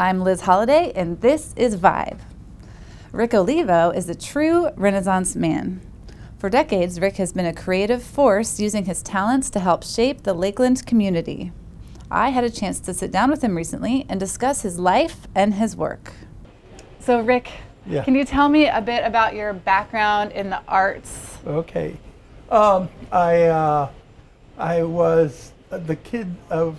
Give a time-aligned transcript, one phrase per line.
[0.00, 2.20] I'm Liz Hollida, and this is Vibe.
[3.10, 5.80] Rick Olivo is a true Renaissance man.
[6.38, 10.34] For decades, Rick has been a creative force using his talents to help shape the
[10.34, 11.50] Lakeland community.
[12.12, 15.54] I had a chance to sit down with him recently and discuss his life and
[15.54, 16.12] his work.
[17.00, 17.50] So, Rick,
[17.84, 18.04] Yeah.
[18.04, 21.38] can you tell me a bit about your background in the arts?
[21.44, 21.96] Okay.
[22.50, 23.88] Um, I uh,
[24.56, 26.78] I was the kid of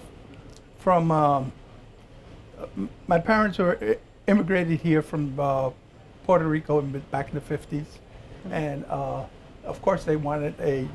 [0.80, 1.52] from um,
[3.08, 3.98] my parents were
[4.28, 5.70] immigrated here from uh,
[6.26, 7.86] Puerto Rico in, back in the 50s,
[8.52, 9.24] and uh,
[9.64, 10.88] of course they wanted a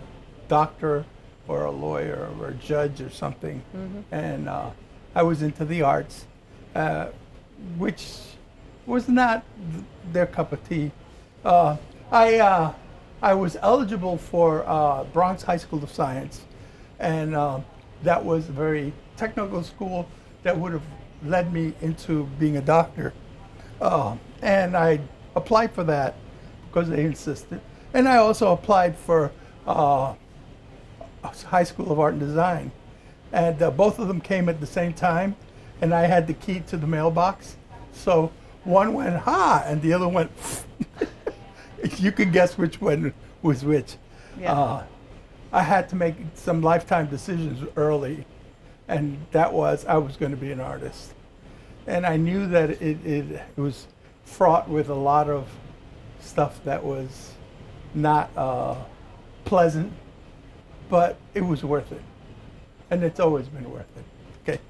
[0.49, 1.05] doctor
[1.49, 3.63] or a lawyer or a judge or something,
[4.13, 4.71] and uh,
[5.15, 6.27] I was into the arts,
[6.75, 7.09] uh,
[7.79, 8.07] which
[8.87, 10.91] was not th- their cup of tea.
[11.45, 11.77] Uh,
[12.11, 12.73] I uh,
[13.23, 16.43] I was eligible for uh, Bronx High School of Science,
[16.99, 17.61] and uh,
[18.03, 20.07] that was a very technical school
[20.43, 20.83] that would have
[21.27, 23.13] led me into being a doctor.
[23.81, 25.01] Uh, and I
[25.35, 26.15] applied for that
[26.69, 27.61] because they insisted,
[27.93, 29.33] and I also applied for
[29.67, 30.15] uh,
[31.23, 32.73] High School of Art and Design,
[33.33, 35.37] and uh, both of them came at the same time,
[35.81, 37.57] and I had the key to the mailbox,
[37.93, 38.33] so
[38.65, 40.31] one went ha, and the other went.
[41.99, 43.97] you can guess which one was which.
[44.39, 44.53] Yeah.
[44.53, 44.85] Uh,
[45.53, 48.27] I had to make some lifetime decisions early,
[48.89, 51.14] and that was I was going to be an artist,
[51.87, 53.87] and I knew that it, it, it was
[54.25, 55.49] fraught with a lot of
[56.21, 57.33] stuff that was
[57.95, 58.77] not uh,
[59.45, 59.93] pleasant,
[60.89, 62.03] but it was worth it,
[62.91, 64.05] and it's always been worth it.
[64.43, 64.61] Okay.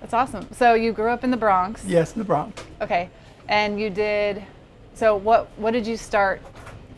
[0.00, 0.48] That's awesome.
[0.52, 1.84] So, you grew up in the Bronx.
[1.84, 2.62] Yes, in the Bronx.
[2.80, 3.10] Okay.
[3.48, 4.42] And you did
[4.94, 6.42] so what what did you start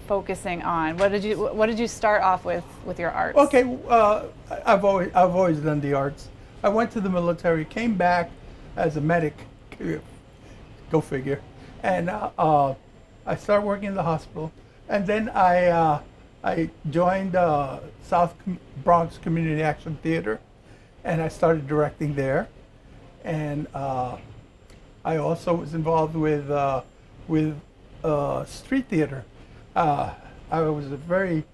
[0.07, 0.97] focusing on?
[0.97, 3.39] What did you what did you start off with with your arts?
[3.39, 4.25] Okay, uh,
[4.67, 6.29] I've always I've always done the arts.
[6.63, 8.31] I went to the military, came back
[8.77, 9.37] as a medic.
[10.91, 11.41] Go figure.
[11.83, 12.75] And uh, uh,
[13.27, 14.53] I started working in the hospital,
[14.89, 16.01] and then I uh,
[16.43, 20.41] I joined uh, South Com- Bronx Community Action Theater,
[21.05, 22.49] and I started directing there,
[23.23, 24.17] and uh,
[25.05, 26.83] I also was involved with uh,
[27.29, 27.61] with
[28.47, 29.25] street theater.
[29.77, 31.45] I was a very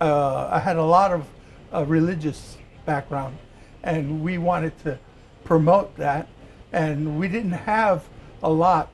[0.00, 3.38] I had a lot of religious background,
[3.82, 4.98] and we wanted to
[5.44, 6.28] promote that,
[6.72, 8.04] and we didn't have
[8.42, 8.90] a lot,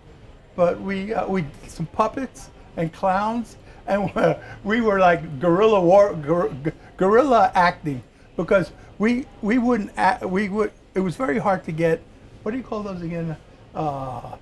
[0.56, 3.56] but we uh, we did some puppets and clowns,
[3.86, 4.10] and
[4.64, 6.52] we were like guerrilla war guer-
[6.96, 8.02] guerrilla acting
[8.36, 12.02] because we we wouldn't act, we would it was very hard to get
[12.42, 13.36] what do you call those again
[13.74, 14.36] uh,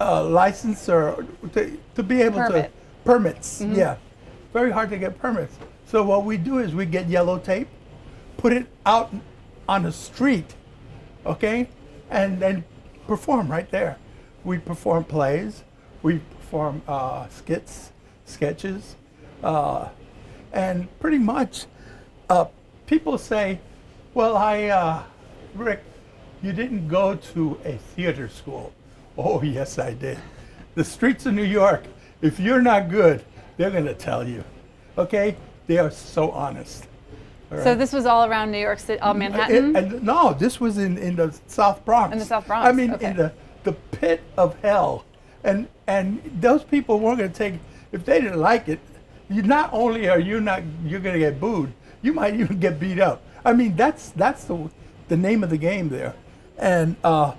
[0.00, 2.64] uh, license or to, to be able Permit.
[2.64, 2.70] to
[3.04, 3.60] permits.
[3.60, 3.96] Yeah,
[4.52, 5.56] very hard to get permits.
[5.86, 7.68] So what we do is we get yellow tape,
[8.36, 9.12] put it out
[9.68, 10.54] on the street,
[11.24, 11.68] okay,
[12.10, 12.64] and then
[13.06, 13.98] perform right there.
[14.44, 15.64] We perform plays,
[16.02, 17.92] we perform uh, skits,
[18.26, 18.96] sketches,
[19.42, 19.88] uh,
[20.52, 21.66] and pretty much
[22.28, 22.46] uh,
[22.86, 23.60] people say,
[24.12, 25.02] "Well, I, uh,
[25.54, 25.82] Rick,
[26.42, 28.72] you didn't go to a theater school."
[29.16, 30.18] Oh, yes, I did.
[30.74, 31.84] The streets of New York,
[32.20, 33.24] if you're not good,
[33.56, 34.42] they're going to tell you.
[34.98, 35.36] Okay?
[35.68, 36.88] They are so honest.
[37.58, 37.78] All So right?
[37.78, 39.76] this was all around New York City, all Manhattan.
[39.76, 42.12] It- and no, this was in, in the South Bronx.
[42.12, 43.06] In the South Bronx, I mean, okay.
[43.10, 43.32] in the,
[43.64, 45.04] the pit of hell.
[45.42, 47.54] And and those people weren't going to take,
[47.92, 48.80] if they didn't like it,
[49.28, 51.72] you not only are you not, you're going to get booed,
[52.02, 53.22] you might even get beat up.
[53.44, 54.70] I mean, that's that's the,
[55.08, 56.14] the name of the game there.
[56.56, 57.34] And uh,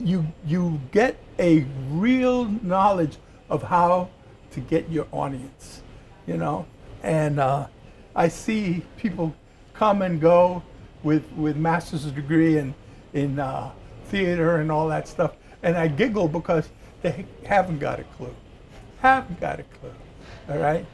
[0.00, 3.18] you you get a real knowledge
[3.50, 4.08] of how
[4.52, 5.82] to get your audience,
[6.26, 6.66] you know.
[7.02, 7.66] And uh,
[8.16, 9.34] I see people
[9.74, 10.62] come and go
[11.02, 12.74] with with master's degree in
[13.12, 13.70] in uh,
[14.06, 16.68] theater and all that stuff, and I giggle because
[17.02, 18.34] they haven't got a clue,
[19.00, 19.92] haven't got a clue.
[20.48, 20.86] All right?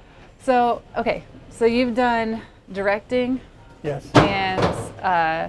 [0.43, 2.43] So okay, so you've done
[2.73, 3.41] directing
[3.83, 4.07] Yes.
[4.15, 4.61] and
[5.03, 5.49] uh,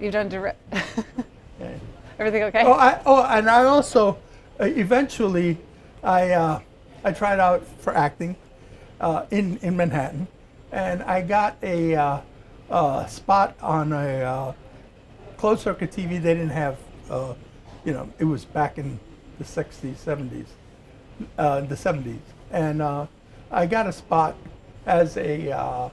[0.00, 0.58] you've done direct.
[1.60, 1.80] Okay.
[2.18, 2.62] Everything okay?
[2.64, 4.18] Oh, I, oh, and I also
[4.58, 5.58] uh, eventually
[6.02, 6.60] I uh,
[7.04, 8.36] I tried out for acting
[9.00, 10.26] uh, in in Manhattan,
[10.72, 11.94] and I got a
[12.70, 14.52] uh, spot on a uh,
[15.36, 16.20] closed circuit TV.
[16.22, 16.78] They didn't have,
[17.10, 17.34] uh,
[17.84, 18.98] you know, it was back in
[19.38, 20.46] the '60s, '70s,
[21.38, 22.18] uh, the '70s,
[22.50, 23.06] and uh,
[23.50, 24.36] I got a spot
[24.86, 25.90] as a uh,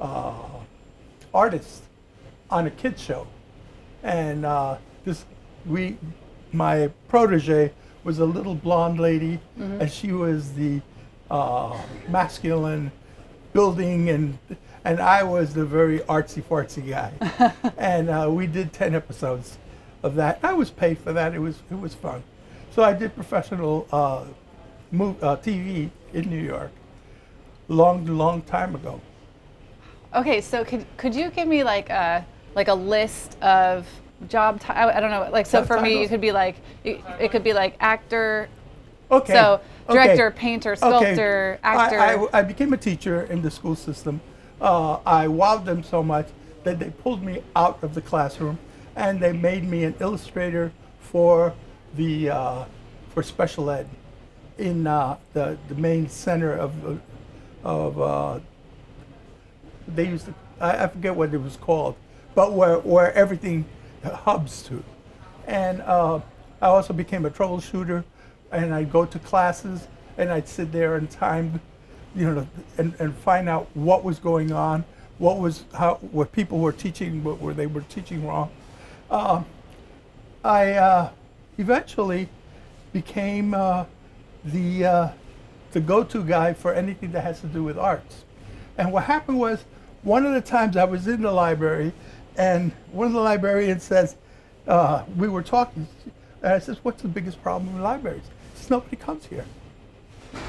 [0.00, 0.34] uh,
[1.34, 1.82] artist
[2.50, 3.26] on a kids show.
[4.02, 5.24] And uh, this
[5.66, 5.98] we
[6.52, 7.72] my protege
[8.04, 10.80] was a little blonde lady and she was the
[11.28, 11.76] uh,
[12.08, 12.92] masculine
[13.52, 14.38] building and
[14.86, 17.12] and I was the very artsy fartsy guy
[17.76, 19.58] and uh, we did 10 episodes
[20.04, 20.38] of that.
[20.44, 21.34] I was paid for that.
[21.34, 22.22] It was it was fun.
[22.70, 24.24] So I did professional uh,
[24.92, 26.70] move, uh, TV in New York,
[27.66, 29.00] long long time ago.
[30.14, 32.24] Okay, so could could you give me like a
[32.54, 33.88] like a list of
[34.28, 34.60] job?
[34.60, 35.28] T- I, I don't know.
[35.32, 38.48] Like so Job for me, you could be like it, it could be like actor.
[39.10, 39.32] Okay.
[39.32, 39.94] So okay.
[39.94, 41.98] director, painter, sculptor, I- actor.
[41.98, 44.20] I, I became a teacher in the school system.
[44.60, 46.28] Uh, I wowed them so much
[46.64, 48.58] that they pulled me out of the classroom
[48.94, 51.54] and they made me an illustrator for
[51.94, 52.64] the uh,
[53.10, 53.88] for special ed
[54.58, 57.00] in uh, the the main center of
[57.62, 58.40] of uh,
[59.86, 61.96] they used to I, I forget what it was called,
[62.34, 63.66] but where where everything
[64.02, 64.82] hubs to.
[65.46, 66.20] And uh,
[66.60, 68.04] I also became a troubleshooter,
[68.50, 69.86] and I'd go to classes
[70.18, 71.60] and I'd sit there and time,
[72.16, 72.48] you know,
[72.78, 74.84] and, and find out what was going on,
[75.18, 78.50] what was how what people were teaching, what were they were teaching wrong.
[79.10, 79.42] Uh,
[80.42, 81.10] I uh,
[81.58, 82.28] eventually
[82.92, 83.84] became uh,
[84.44, 85.08] the uh,
[85.72, 88.24] the go-to guy for anything that has to do with arts.
[88.78, 89.64] And what happened was,
[90.02, 91.92] one of the times I was in the library,
[92.36, 94.16] and one of the librarians says,
[94.66, 95.86] uh, we were talking,
[96.42, 98.24] and I says, "What's the biggest problem in libraries?"
[98.54, 99.44] He says, "Nobody comes here.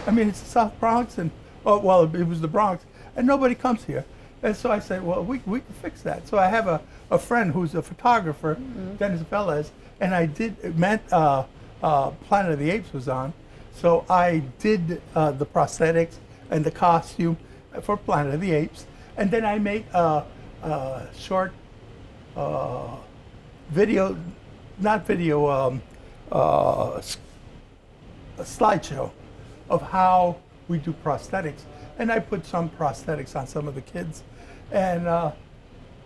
[0.06, 1.32] I mean, it's the South Bronx, and
[1.66, 4.06] oh, well, it was the Bronx, and nobody comes here."
[4.44, 7.18] And so I said, "Well, we, we can fix that." So I have a, a
[7.18, 8.58] friend who's a photographer,
[8.98, 11.46] Dennis Velez, and I did it meant uh,
[11.82, 13.34] uh, Planet of the Apes was on,
[13.74, 16.16] so I did uh, the prosthetics
[16.50, 17.38] and the costume
[17.82, 18.86] for Planet of the Apes,
[19.18, 20.24] and then I made a,
[20.64, 21.54] a short
[22.36, 22.96] uh,
[23.70, 24.18] video,
[24.80, 25.82] not video, um,
[26.32, 27.02] uh,
[28.38, 29.12] a slideshow
[29.70, 31.62] of how we do prosthetics.
[32.00, 34.24] And I put some prosthetics on some of the kids.
[34.72, 35.32] And uh,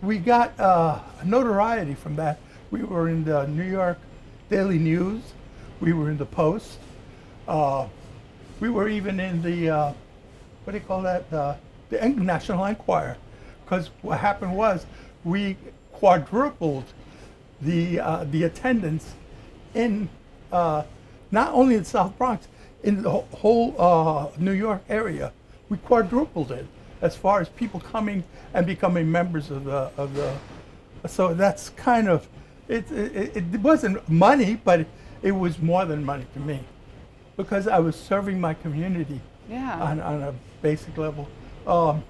[0.00, 2.38] we got uh, notoriety from that.
[2.70, 3.98] We were in the New York
[4.48, 5.22] Daily News,
[5.80, 6.78] we were in the Post,
[7.48, 7.86] uh,
[8.60, 9.92] we were even in the, uh,
[10.64, 11.30] what do you call that?
[11.32, 11.56] Uh,
[11.90, 13.16] the National Enquirer.
[13.64, 14.86] Because what happened was
[15.24, 15.56] we
[15.92, 16.84] quadrupled
[17.60, 19.14] the uh, the attendance
[19.74, 20.08] in
[20.50, 22.46] not only in South Bronx,
[22.82, 25.32] in the whole uh, New York area.
[25.68, 26.66] We quadrupled it
[27.00, 28.24] as far as people coming
[28.54, 30.34] and becoming members of the of the.
[31.06, 32.28] So that's kind of
[32.68, 32.90] it.
[32.92, 34.88] It, it wasn't money, but it,
[35.22, 36.60] it was more than money to me,
[37.36, 39.80] because I was serving my community yeah.
[39.82, 41.28] on, on a basic level.
[41.66, 42.04] Um,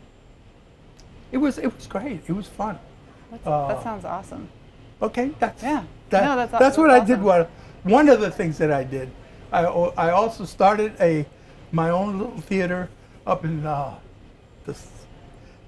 [1.30, 2.22] it was it was great.
[2.26, 2.78] It was fun.
[3.30, 4.48] That's- uh, that sounds awesome.
[5.00, 5.84] Okay, that's Yeah.
[6.10, 7.22] That, No, that's aw- that's what that's I did.
[7.22, 7.46] One
[7.84, 9.10] one of the things that I did,
[9.52, 11.26] I I also started a
[11.70, 12.88] my own little theater
[13.26, 13.98] up in uh,
[14.64, 14.76] the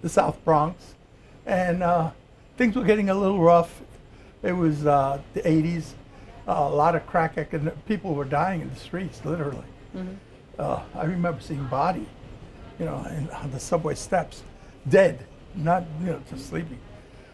[0.03, 0.95] the South Bronx,
[1.47, 2.11] and uh,
[2.57, 3.83] things were getting a little rough.
[4.43, 5.93] It was uh, the '80s.
[6.47, 9.65] a lot of crack and people were dying in the streets, literally.
[9.97, 10.15] Mm-hmm.
[10.59, 12.07] Uh, I remember seeing body,
[12.79, 14.43] you know, in, on the subway steps,
[14.89, 16.79] dead, not you know just sleeping.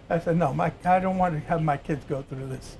[0.08, 2.76] I said, no, my, I don't want to have my kids go through this.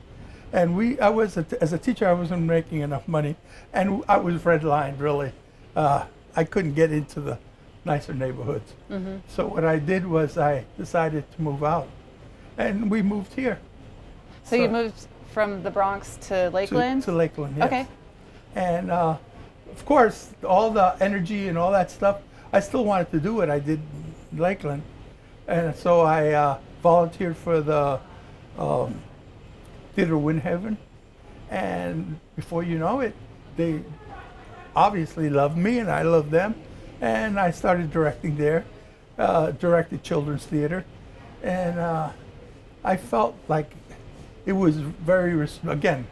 [0.53, 3.37] And we, I was a, as a teacher, I wasn't making enough money,
[3.73, 5.33] and I was redlined really.
[5.77, 7.39] Uh, I couldn't get into the
[7.85, 8.73] nicer neighborhoods.
[8.91, 9.19] Mm-hmm.
[9.29, 11.89] So what I did was I decided to move out,
[12.59, 13.59] and we moved here
[14.45, 17.03] So you moved from the Bronx to to, Lakeland?
[17.05, 17.55] to Lakeland.
[17.57, 17.67] Yes.
[17.67, 17.87] Okay.
[18.57, 19.17] And uh,
[19.71, 22.21] of course, all the energy and all that stuff,
[22.53, 23.49] I still wanted to do it.
[23.49, 23.81] I did
[24.33, 24.83] in Lakeland,
[25.47, 28.01] and so I uh, volunteered for the
[28.59, 29.01] um,
[30.01, 30.79] Theater Winter Haven,
[31.51, 33.15] and before you know it,
[33.59, 33.83] they
[34.75, 36.55] obviously loved me and I loved them,
[37.03, 38.65] and I started directing there,
[39.19, 40.87] uh, directed children's theater,
[41.43, 42.09] and uh,
[42.83, 43.75] I felt like
[44.47, 46.07] it was very res- again.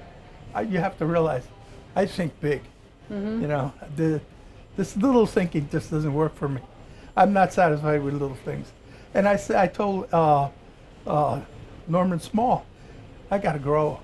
[0.54, 1.44] I, you have to realize,
[1.96, 2.60] I think big.
[3.08, 4.20] You know, the
[4.76, 6.60] this little thinking just doesn't work for me.
[7.16, 8.70] I'm not satisfied with little things,
[9.14, 10.50] and I I told uh,
[11.06, 11.40] uh,
[11.86, 12.66] Norman Small,
[13.30, 14.00] I got to grow.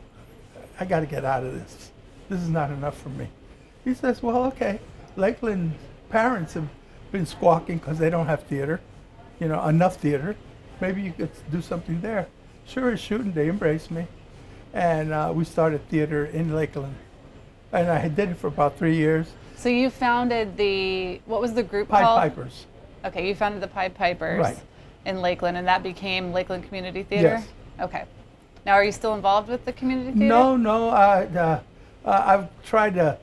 [0.79, 1.91] I got to get out of this.
[2.29, 3.29] This is not enough for me.
[3.85, 4.81] He says, well, okay.
[5.17, 5.75] Lakeland
[6.11, 6.69] parents have
[7.13, 8.81] been squawking because they don't have theater,
[9.41, 10.35] you know, enough theater.
[10.81, 12.27] Maybe you could do something there.
[12.67, 14.07] Sure as shooting, they embraced me.
[14.73, 16.97] And uh, we started theater in Lakeland.
[17.73, 19.33] And I did it for about three years.
[19.57, 22.21] So you founded the what was the group Pied called?
[22.21, 22.67] Pipers.
[23.05, 24.59] Okay, you founded the Pied Pipers Right.
[25.05, 27.41] in Lakeland, and that became Lakeland Community Theater.
[27.41, 27.49] Yes.
[27.81, 28.05] Okay.
[28.67, 30.27] Now, are you still involved with the community theater?
[30.27, 30.89] No, no.
[30.89, 31.61] I, uh,
[32.05, 33.19] uh, I've tried to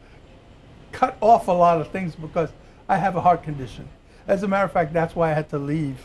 [0.91, 2.49] cut off a lot of things because
[2.87, 3.87] I have a heart condition.
[4.27, 5.97] As a matter of fact, that's why I had to leave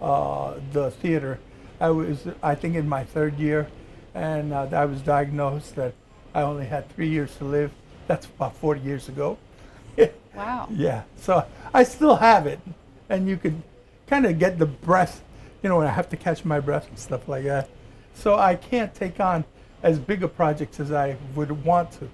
[0.00, 1.38] uh, the theater.
[1.78, 3.68] I was, I think, in my third year,
[4.14, 5.94] and uh, I was diagnosed that
[6.34, 7.72] I only had three years to live.
[8.06, 9.38] That's about 40 years ago.
[10.32, 10.68] Wow.
[10.70, 11.44] Yeah, so
[11.74, 12.60] I still have it,
[13.08, 13.60] and you could
[14.06, 15.22] kind of get the breath,
[15.60, 17.68] you know, when I have to catch my breath and stuff like that.
[18.14, 19.44] So I can't take on
[19.82, 22.08] as big a projects as I would want to,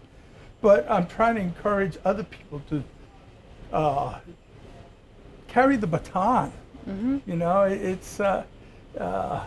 [0.60, 2.84] but I'm trying to encourage other people to
[3.72, 4.18] uh,
[5.48, 6.52] carry the baton.
[6.86, 8.44] You know, it's uh,
[9.00, 9.44] uh,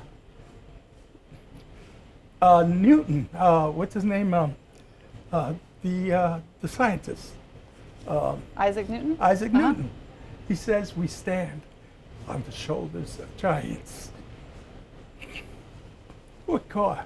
[2.42, 3.30] uh, Newton.
[3.34, 4.34] Uh, what's his name?
[4.34, 4.56] Um,
[5.32, 7.32] uh, the uh, the scientist.
[8.58, 9.18] Isaac Newton?
[9.22, 9.70] Isaac Uh-huh.
[9.70, 9.90] Newton.
[10.50, 11.62] He says we stand
[12.28, 14.12] on the shoulders of giants.
[16.50, 17.06] What God?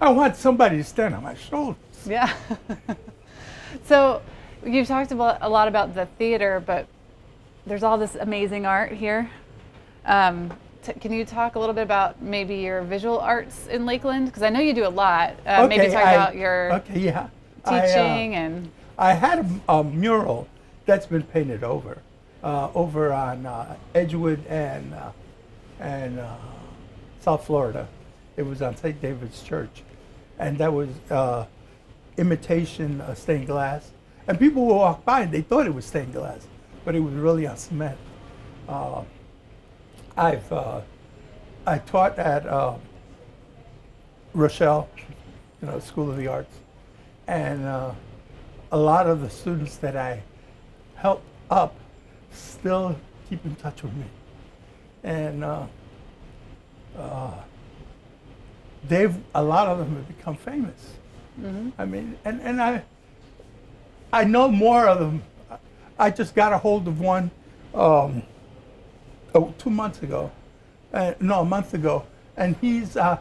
[0.00, 1.82] I want somebody to stand on my shoulders.
[2.06, 2.32] Yeah.
[3.86, 4.22] so
[4.64, 6.86] you've talked about a lot about the theater, but
[7.66, 9.28] there's all this amazing art here.
[10.04, 10.52] Um,
[10.84, 14.26] t- can you talk a little bit about maybe your visual arts in Lakeland?
[14.26, 15.34] Because I know you do a lot.
[15.44, 17.30] Uh, maybe talk I- about your okay, yeah.
[17.64, 20.46] I, uh, teaching and I had a, a mural
[20.86, 21.98] that's been painted over,
[22.44, 25.10] uh, over on uh, Edgewood and uh,
[25.80, 26.36] and uh,
[27.18, 27.88] South Florida.
[28.38, 29.02] It was on St.
[29.02, 29.82] David's Church,
[30.38, 31.44] and that was uh,
[32.18, 33.90] imitation uh, stained glass.
[34.28, 36.46] And people would walk by and they thought it was stained glass,
[36.84, 37.98] but it was really on cement.
[38.68, 39.02] Uh,
[40.16, 40.82] I've uh,
[41.66, 42.76] I taught at uh,
[44.34, 44.88] Rochelle,
[45.60, 46.54] you know, School of the Arts,
[47.26, 47.90] and uh,
[48.70, 50.22] a lot of the students that I
[50.94, 51.74] helped up
[52.30, 52.96] still
[53.28, 54.06] keep in touch with me,
[55.02, 55.66] and uh,
[56.96, 57.32] uh,
[58.86, 60.94] they've a lot of them have become famous.
[61.78, 62.82] I mean, and, and I
[64.12, 65.22] I know more of them.
[65.98, 67.30] I just got a hold of one
[67.74, 68.22] um,
[69.34, 70.30] oh, two months ago,
[70.94, 72.06] uh, no, a month ago,
[72.36, 72.96] and he's.
[72.96, 73.18] Uh,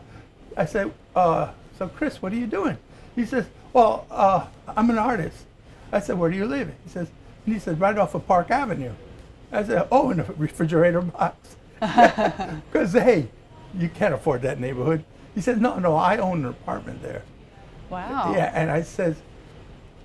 [0.58, 2.78] I said, uh, "So, Chris, what are you doing?"
[3.16, 5.46] He says, "Well, uh, I'm an artist."
[5.92, 7.10] I said, "Where do you live?" He says,
[7.46, 8.94] and he said, "Right off of Park Avenue."
[9.52, 11.56] I said, "Oh, in a refrigerator box."
[12.72, 13.30] Because hey,
[13.78, 15.04] you can't afford that neighborhood.
[15.38, 17.22] He said, "No, no, I own an apartment there."
[17.91, 18.34] wow.
[18.34, 19.17] Yeah, and I says,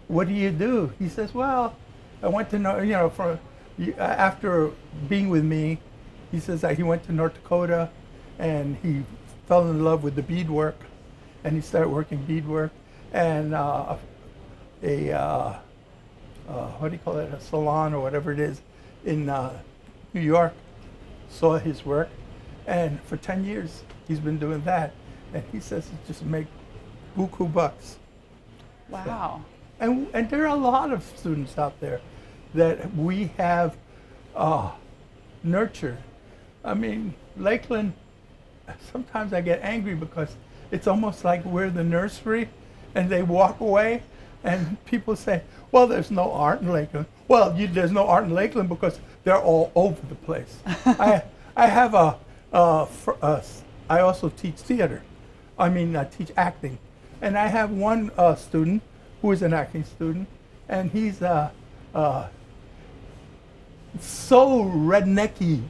[0.06, 1.74] "What do you do?" He says, "Well,
[2.22, 3.38] I went to Nor- you know for
[3.80, 4.72] uh, after
[5.08, 5.78] being with me,
[6.30, 7.88] he says that he went to North Dakota,
[8.38, 9.04] and he
[9.48, 10.76] fell in love with the beadwork,
[11.44, 12.70] and he started working beadwork,
[13.14, 13.96] and uh,
[14.82, 15.56] a uh,
[16.46, 18.60] uh, what do you call it, a salon or whatever it is,
[19.06, 19.58] in uh,
[20.12, 20.52] New York,
[21.30, 22.10] saw his work,
[22.66, 24.92] and for ten years he's been doing that,
[25.34, 26.46] and he says it just make
[27.16, 27.98] buku bucks.
[28.88, 29.42] Wow.
[29.80, 32.00] And, and there are a lot of students out there
[32.54, 33.76] that we have
[34.36, 34.70] uh,
[35.42, 35.98] nurtured.
[36.64, 37.94] I mean, Lakeland,
[38.92, 40.36] sometimes I get angry because
[40.70, 42.48] it's almost like we're the nursery
[42.94, 44.02] and they walk away
[44.44, 47.06] and people say, well, there's no art in Lakeland.
[47.28, 50.58] Well, you, there's no art in Lakeland because they're all over the place.
[50.66, 51.22] I,
[51.56, 52.18] I have a,
[52.52, 55.02] uh, fr- uh, s- I also teach theater.
[55.58, 56.78] I mean, I teach acting.
[57.20, 58.82] And I have one uh, student
[59.20, 60.26] who is an acting student,
[60.68, 61.50] and he's uh,
[61.94, 62.26] uh,
[64.00, 65.62] so rednecky,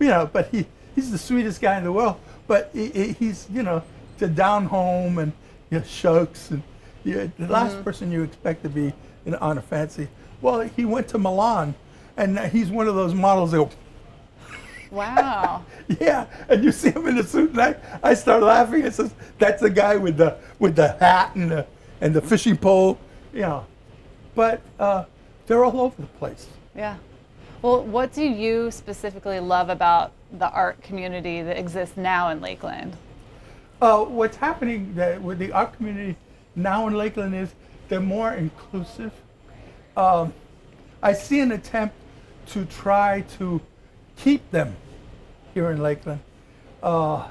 [0.00, 2.16] you know, but he, he's the sweetest guy in the world.
[2.46, 3.82] But he, he- he's, you know,
[4.18, 5.32] to down home and
[5.70, 6.62] you know, shucks and
[7.38, 8.92] the last person you expect to be
[9.26, 10.08] in, on a fancy.
[10.40, 11.74] Well, he went to Milan,
[12.16, 13.70] and he's one of those models that go,
[14.90, 15.64] Wow.
[16.00, 18.82] yeah, and you see him in the suit, and I, I start laughing.
[18.84, 21.66] It says, "That's the guy with the with the hat and the
[22.00, 22.98] and the fishing pole,"
[23.32, 23.66] you know.
[24.34, 25.04] But uh,
[25.46, 26.48] they're all over the place.
[26.74, 26.96] Yeah.
[27.62, 32.96] Well, what do you specifically love about the art community that exists now in Lakeland?
[33.80, 36.16] Uh, what's happening that with the art community
[36.54, 37.54] now in Lakeland is
[37.88, 39.12] they're more inclusive.
[39.96, 40.32] Um,
[41.02, 41.94] I see an attempt
[42.48, 43.60] to try to
[44.16, 44.76] keep them
[45.54, 46.20] here in Lakeland.
[46.82, 47.28] Uh,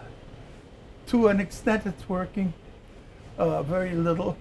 [1.08, 2.54] to an extent, it's working.
[3.38, 4.38] Uh, very little.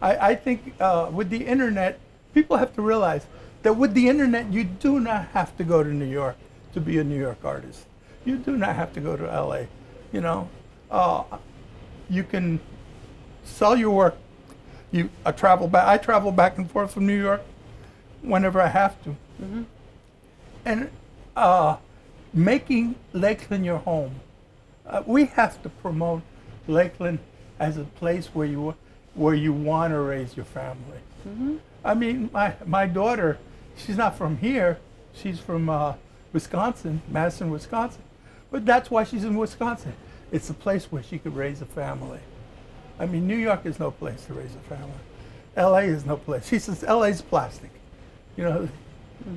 [0.00, 2.00] I, I think uh, with the internet,
[2.34, 3.26] people have to realize
[3.62, 6.36] that with the internet, you do not have to go to New York
[6.74, 7.86] to be a New York artist.
[8.24, 9.62] You do not have to go to LA.
[10.12, 10.48] You know,
[10.90, 11.24] uh,
[12.08, 12.60] you can
[13.44, 14.16] sell your work.
[14.90, 15.86] You I travel back.
[15.86, 17.42] I travel back and forth from New York
[18.22, 19.16] whenever I have to.
[20.64, 20.90] And
[21.36, 21.76] uh,
[22.32, 24.20] making Lakeland your home.
[24.86, 26.22] Uh, we have to promote
[26.66, 27.18] Lakeland
[27.58, 28.74] as a place where you
[29.14, 30.98] where you want to raise your family.
[31.84, 33.38] I mean, my my daughter,
[33.76, 34.78] she's not from here.
[35.14, 35.94] She's from uh,
[36.32, 38.02] Wisconsin, Madison, Wisconsin.
[38.50, 39.94] But that's why she's in Wisconsin.
[40.30, 42.20] It's a place where she could raise a family.
[42.98, 44.92] I mean, New York is no place to raise a family.
[45.56, 45.82] L.A.
[45.82, 46.46] is no place.
[46.48, 47.70] She says L.A.'s plastic.
[48.36, 48.68] You know,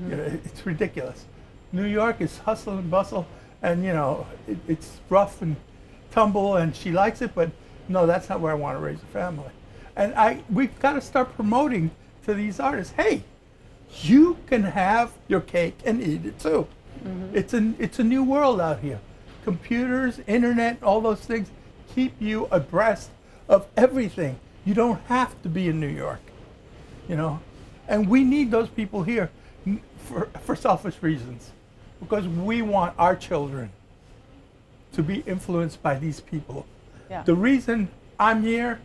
[0.10, 1.26] you know, it's ridiculous.
[1.72, 3.26] New York is hustle and bustle,
[3.62, 5.56] and you know, it, it's rough and
[6.12, 7.34] tumble, and she likes it.
[7.34, 7.52] But
[7.88, 9.52] no, that's not where I want to raise a family.
[9.96, 11.92] And I, we've got to start promoting
[12.26, 12.94] to these artists.
[12.94, 13.24] Hey,
[14.02, 16.68] you can have your cake and eat it too.
[17.04, 17.36] Mm-hmm.
[17.36, 19.00] It's a it's a new world out here.
[19.44, 21.50] Computers, internet, all those things
[21.96, 23.10] keep you abreast
[23.50, 24.40] of everything.
[24.66, 26.22] You don't have to be in New York,
[27.10, 27.40] you know.
[27.88, 29.32] And we need those people here
[29.98, 31.52] for for selfish reasons,
[32.02, 33.70] because we want our children
[34.94, 36.66] to be influenced by these people.
[37.10, 37.24] Yeah.
[37.24, 37.88] The reason
[38.20, 38.80] I'm here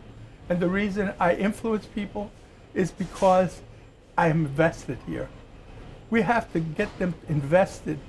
[0.49, 2.31] and the reason I influence people
[2.73, 3.61] is because
[4.17, 5.27] I am invested here.
[6.09, 7.99] We have to get them invested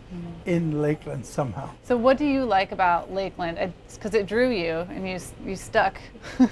[0.47, 1.71] in Lakeland somehow.
[1.83, 3.59] So, what do you like about Lakeland?
[3.93, 5.99] Because it drew you, and you you stuck.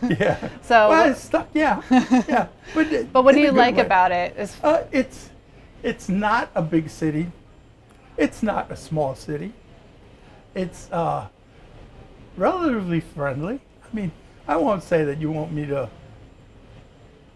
[0.02, 0.48] Yeah.
[0.62, 1.48] So, well, stuck.
[1.54, 1.82] Yeah.
[2.28, 2.48] Yeah.
[2.74, 3.82] But, but what do you like way.
[3.82, 4.36] about it?
[4.36, 5.30] Is Uh, it's
[5.84, 7.30] it's not a big city.
[8.16, 9.52] It's not a small city.
[10.54, 11.28] It's uh,
[12.36, 13.60] relatively friendly.
[13.82, 14.12] I mean,
[14.48, 15.90] I won't say that you won't meet a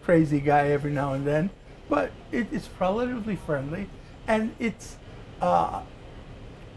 [0.02, 1.50] crazy guy every now and then,
[1.88, 3.88] but it, it's relatively friendly,
[4.26, 4.96] and it's.
[5.40, 5.82] Uh,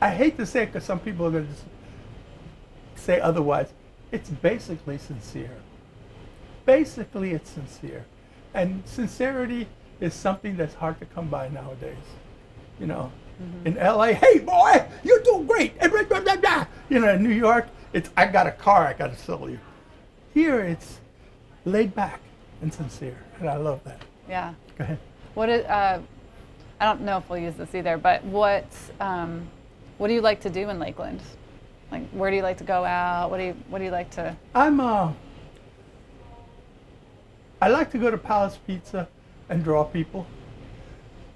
[0.01, 3.71] I hate to say it because some people are going to say otherwise.
[4.11, 5.57] It's basically sincere
[6.65, 8.05] basically it's sincere
[8.53, 9.67] and sincerity
[9.99, 12.05] is something that's hard to come by nowadays
[12.79, 13.11] you know
[13.65, 15.73] in la hey boy you're doing great
[16.89, 19.59] you know in new york it's i got a car i got to sell you
[20.33, 20.99] here it's
[21.65, 22.19] laid back
[22.61, 24.53] and sincere and i love that yeah.
[24.77, 24.99] go ahead
[25.33, 25.65] What is?
[25.65, 26.01] Uh,
[26.79, 28.65] I don't know if we'll use this either, but what
[28.99, 29.47] um,
[29.97, 31.21] what do you like to do in Lakeland?
[31.91, 33.29] Like, where do you like to go out?
[33.31, 34.35] What do you What do you like to?
[34.53, 35.11] i'm uh
[37.61, 39.07] i like to go to palace pizza
[39.49, 40.25] and draw people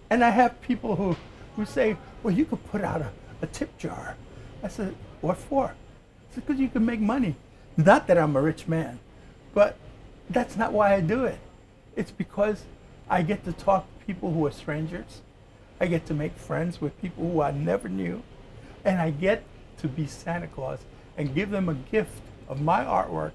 [0.09, 1.15] And I have people who,
[1.57, 4.15] who say, well, you could put out a, a tip jar.
[4.63, 5.65] I said, what for?
[5.65, 7.35] I said, because you can make money.
[7.75, 8.99] Not that I'm a rich man,
[9.53, 9.75] but
[10.29, 11.39] that's not why I do it.
[11.95, 12.63] It's because
[13.09, 15.21] I get to talk to people who are strangers.
[15.81, 18.21] I get to make friends with people who I never knew.
[18.85, 19.43] And I get
[19.79, 20.79] to be Santa Claus
[21.17, 23.31] and give them a gift of my artwork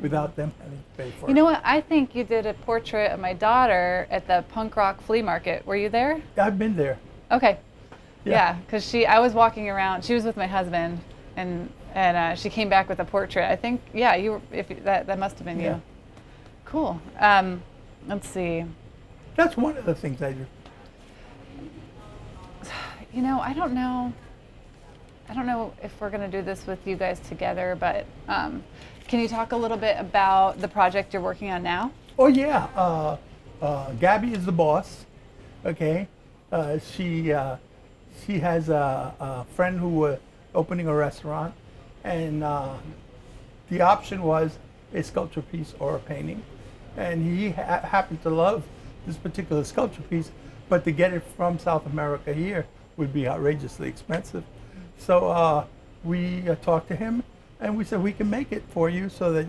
[0.00, 1.28] without them having to pay for it.
[1.28, 1.60] You know what?
[1.64, 5.66] I think you did a portrait of my daughter at the punk rock flea market.
[5.66, 6.22] Were you there?
[6.36, 6.98] I've been there.
[7.30, 7.58] Okay.
[8.24, 8.32] Yeah.
[8.32, 10.04] Yeah, because she, I was walking around.
[10.04, 11.00] She was with my husband,
[11.36, 13.50] and and uh, she came back with a portrait.
[13.50, 14.40] I think, yeah, you were.
[14.52, 15.76] If you- that that must have been Yeah.
[15.76, 15.82] you.
[16.64, 17.00] Cool.
[17.18, 17.62] Um,
[18.06, 18.64] let's see.
[19.36, 20.46] That's one of the things I do.
[23.12, 24.12] You know, I don't know.
[25.30, 28.62] I don't know if we're going to do this with you guys together, but um,
[29.08, 31.90] can you talk a little bit about the project you're working on now?
[32.18, 33.16] Oh yeah, uh,
[33.62, 35.04] uh, Gabby is the boss.
[35.64, 36.08] Okay,
[36.52, 37.56] uh, she uh,
[38.26, 40.18] she has a, a friend who was
[40.54, 41.54] opening a restaurant,
[42.04, 42.74] and uh,
[43.70, 44.58] the option was
[44.94, 46.42] a sculpture piece or a painting,
[46.96, 48.64] and he ha- happened to love
[49.06, 50.30] this particular sculpture piece,
[50.68, 54.44] but to get it from South America here would be outrageously expensive.
[54.98, 55.64] So uh,
[56.02, 57.22] we uh, talked to him,
[57.60, 59.46] and we said we can make it for you so that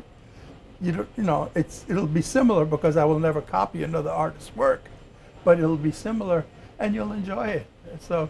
[0.82, 4.56] you don't, you know, it's it'll be similar because I will never copy another artist's
[4.56, 4.84] work,
[5.44, 6.46] but it'll be similar
[6.80, 7.68] and you'll enjoy it.
[8.00, 8.30] So,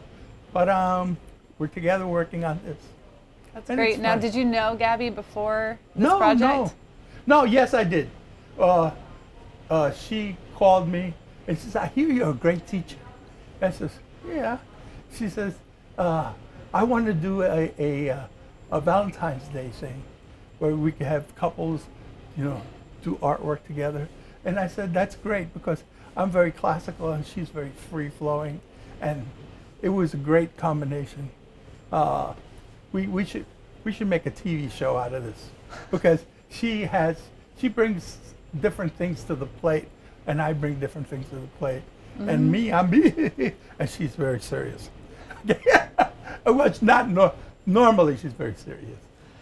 [0.52, 1.18] but um,
[1.58, 2.78] we're together working on this.
[3.54, 4.00] That's And great.
[4.00, 4.22] Now, fun.
[4.22, 6.42] did you know Gabby before this no, project?
[7.26, 7.44] no, no.
[7.46, 8.10] Yes, I did.
[8.60, 8.92] Uh,
[9.70, 11.14] uh, she called me
[11.48, 12.98] and she says, "I hear you're a great teacher."
[13.62, 13.92] I says,
[14.28, 14.58] "Yeah."
[15.16, 15.56] She says,
[15.98, 16.34] uh,
[16.74, 18.24] "I want to do a a, uh,
[18.72, 20.04] a Valentine's Day thing,
[20.60, 21.86] where we could have couples,
[22.38, 22.62] you know,
[23.04, 24.08] do artwork together."
[24.46, 25.84] And I said, "That's great because
[26.16, 28.62] I'm very classical and she's very free flowing,
[29.02, 29.26] and
[29.82, 31.30] it was a great combination."
[31.92, 32.34] Uh,
[32.92, 33.46] we, we should
[33.84, 35.50] we should make a TV show out of this
[35.92, 37.18] because she has
[37.60, 38.18] she brings
[38.60, 39.88] different things to the plate
[40.28, 41.84] and I bring different things to the plate
[42.20, 44.90] and me I'm me and she's very serious.
[46.46, 47.34] Which not no,
[47.66, 49.00] normally she's very serious.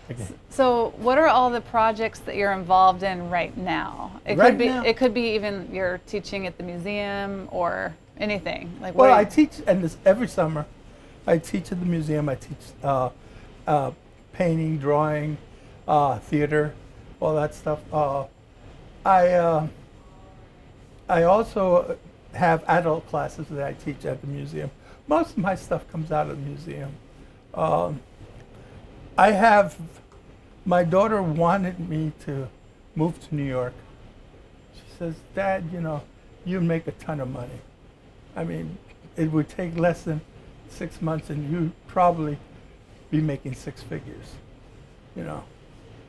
[0.09, 0.27] Okay.
[0.49, 4.21] So, what are all the projects that you're involved in right now?
[4.25, 4.83] It Right could be now?
[4.83, 8.71] it could be even you're teaching at the museum or anything.
[8.81, 10.65] Like Well, I teach, and this every summer,
[11.25, 12.29] I teach at the museum.
[12.29, 13.09] I teach uh,
[13.67, 13.91] uh,
[14.31, 15.37] painting, drawing,
[15.87, 16.73] uh, theater,
[17.19, 17.79] all that stuff.
[17.91, 18.25] Uh,
[19.05, 19.67] I uh,
[21.09, 21.97] I also
[22.33, 24.71] have adult classes that I teach at the museum.
[25.07, 26.91] Most of my stuff comes out of the museum.
[27.53, 27.99] Um,
[29.17, 29.77] I have
[30.65, 32.47] my daughter wanted me to
[32.95, 33.73] move to New York.
[34.75, 36.03] She says, Dad, you know,
[36.45, 37.59] you make a ton of money.
[38.35, 38.77] I mean,
[39.15, 40.21] it would take less than
[40.69, 42.37] six months and you'd probably
[43.09, 44.27] be making six figures,
[45.15, 45.43] you know.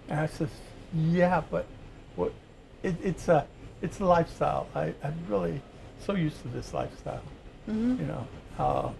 [0.09, 0.49] And I says,
[0.95, 1.67] yeah, but
[2.17, 2.33] what,
[2.83, 3.47] it, it's a,
[3.81, 4.67] it's a lifestyle.
[4.75, 5.61] I, I'm really
[6.05, 7.23] so used to this lifestyle,
[7.69, 8.01] Mm-hmm.
[8.01, 8.27] you know.
[8.59, 8.91] Uh,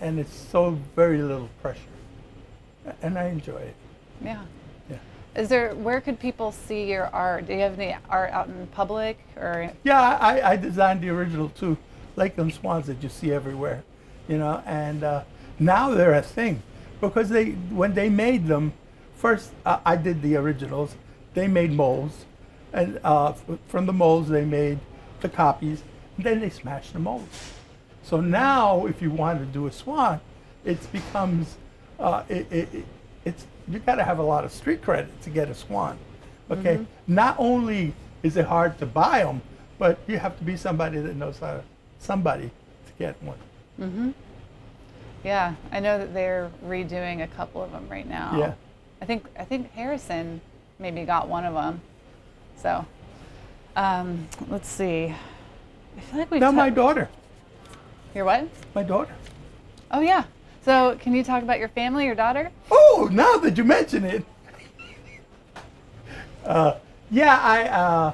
[0.00, 1.80] and it's so very little pressure.
[3.02, 3.74] And I enjoy it.
[4.22, 4.42] Yeah.
[4.88, 4.96] Yeah.
[5.36, 7.46] Is there where could people see your art?
[7.46, 11.48] Do you have any art out in public or Yeah, I, I designed the original
[11.50, 11.76] two
[12.16, 13.82] Lakeland swans that you see everywhere,
[14.28, 15.22] you know, and uh,
[15.58, 16.62] now they're a thing
[17.00, 18.72] because they when they made them,
[19.14, 20.96] first uh, I did the originals.
[21.34, 22.24] They made molds,
[22.72, 24.80] and uh, f- from the molds they made
[25.20, 25.82] the copies.
[26.16, 27.52] And then they smashed the molds.
[28.02, 30.20] So now, if you want to do a swan,
[30.64, 31.56] it becomes
[32.00, 32.84] uh, it, it, it,
[33.24, 35.98] it's you got to have a lot of street credit to get a swan.
[36.50, 39.40] Okay, not only is it hard to buy them,
[39.78, 41.62] but you have to be somebody that knows how to,
[42.00, 42.50] somebody
[42.86, 43.38] to get one.
[43.80, 44.10] Mm-hmm.
[45.24, 48.36] Yeah, I know that they're redoing a couple of them right now.
[48.36, 48.54] Yeah.
[49.00, 50.40] I think I think Harrison
[50.78, 51.80] maybe got one of them.
[52.56, 52.84] So,
[53.76, 55.14] um, let's see.
[55.96, 57.08] I feel like we've Now my daughter,
[58.14, 58.48] Your what?
[58.74, 59.14] my daughter.
[59.90, 60.24] Oh yeah.
[60.64, 62.50] So, can you talk about your family, your daughter?
[62.70, 64.24] Oh, now that you mention it.
[66.44, 66.74] uh,
[67.10, 68.12] yeah, I, uh,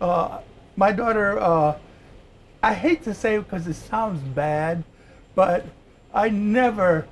[0.00, 0.40] uh,
[0.76, 1.78] my daughter, uh,
[2.62, 4.82] I hate to say it because it sounds bad,
[5.34, 5.66] but
[6.12, 7.06] I never,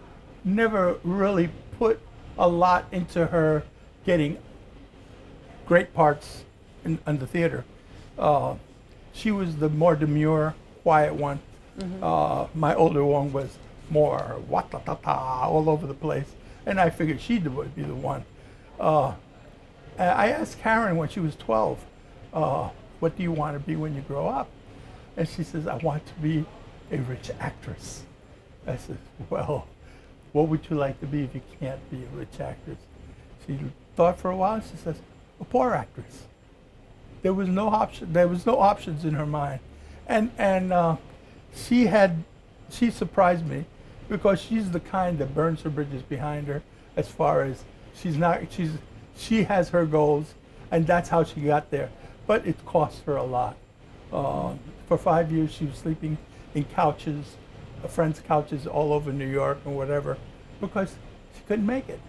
[0.44, 2.00] never really put
[2.38, 3.62] a lot into her
[4.04, 4.38] getting
[5.66, 6.44] great parts
[6.84, 7.64] in, in the theater.
[8.18, 8.56] Uh,
[9.12, 11.38] she was the more demure, quiet one.
[12.02, 13.56] Uh, my older one was
[13.92, 16.32] more wa-ta-ta-ta all over the place,
[16.64, 18.24] and I figured she would be the one.
[18.80, 19.14] Uh,
[19.98, 21.84] I asked Karen when she was 12,
[22.32, 24.48] uh, "What do you want to be when you grow up?"
[25.16, 26.46] And she says, "I want to be
[26.90, 28.04] a rich actress."
[28.66, 28.96] I said,
[29.28, 29.66] "Well,
[30.32, 32.78] what would you like to be if you can't be a rich actress?"
[33.46, 33.58] She
[33.94, 34.60] thought for a while.
[34.60, 34.96] She says,
[35.38, 36.24] "A poor actress."
[37.20, 38.12] There was no option.
[38.12, 39.60] There was no options in her mind,
[40.06, 40.96] and and uh,
[41.54, 42.24] she had
[42.70, 43.66] she surprised me
[44.12, 46.62] because she's the kind that burns her bridges behind her.
[46.96, 48.72] As far as she's not, she's
[49.16, 50.34] she has her goals,
[50.70, 51.88] and that's how she got there.
[52.26, 53.56] But it cost her a lot.
[54.12, 54.52] Uh,
[54.86, 56.18] for five years, she was sleeping
[56.54, 57.36] in couches,
[57.82, 60.18] uh, friends' couches all over New York and whatever,
[60.60, 60.94] because
[61.34, 62.00] she couldn't make it.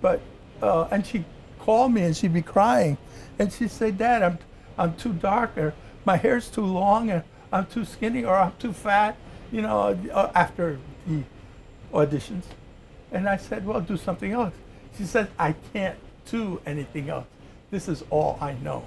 [0.00, 0.22] But
[0.62, 1.26] uh, and she
[1.58, 2.96] called me and she'd be crying,
[3.38, 4.38] and she'd say, "Dad, I'm
[4.78, 5.74] I'm too dark, or
[6.06, 9.18] my hair's too long, or I'm too skinny, or I'm too fat."
[9.52, 11.22] You know, uh, after the
[11.94, 12.44] auditions,
[13.12, 14.54] and I said, "Well, do something else."
[14.98, 15.98] She said, "I can't
[16.30, 17.26] do anything else.
[17.70, 18.84] This is all I know."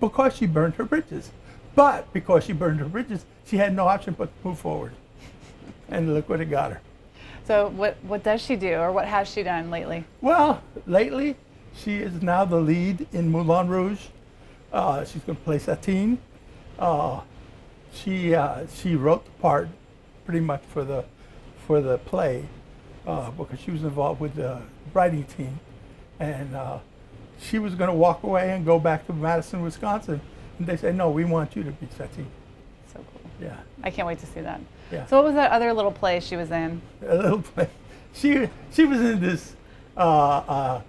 [0.00, 1.30] Because she burned her bridges,
[1.74, 4.92] but because she burned her bridges, she had no option but to move forward,
[5.88, 6.80] and look what it got her.
[7.46, 10.04] So, what what does she do, or what has she done lately?
[10.20, 11.36] Well, lately,
[11.74, 14.06] she is now the lead in Moulin Rouge.
[14.72, 16.18] Uh, she's going to play Satine.
[16.78, 17.20] Uh,
[17.92, 19.68] she uh, she wrote the part
[20.24, 21.04] pretty much for the
[21.68, 22.46] for the play
[23.06, 24.58] uh, because she was involved with the
[24.94, 25.60] writing team,
[26.18, 26.78] and uh,
[27.38, 30.20] she was going to walk away and go back to Madison, Wisconsin.
[30.58, 32.26] And they said, "No, we want you to be Satine."
[32.92, 33.30] So cool.
[33.40, 34.60] Yeah, I can't wait to see that.
[34.90, 35.04] yeah.
[35.06, 36.80] So, what was that other little play she was in?
[37.06, 37.68] a little play.
[38.14, 39.54] She she was in this
[39.94, 40.82] uh, uh,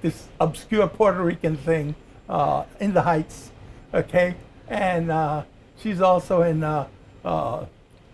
[0.00, 1.96] this obscure Puerto Rican thing
[2.28, 3.50] uh, in the Heights,
[3.92, 4.36] okay,
[4.68, 5.42] and uh,
[5.80, 6.86] she's also in uh,
[7.24, 7.66] uh,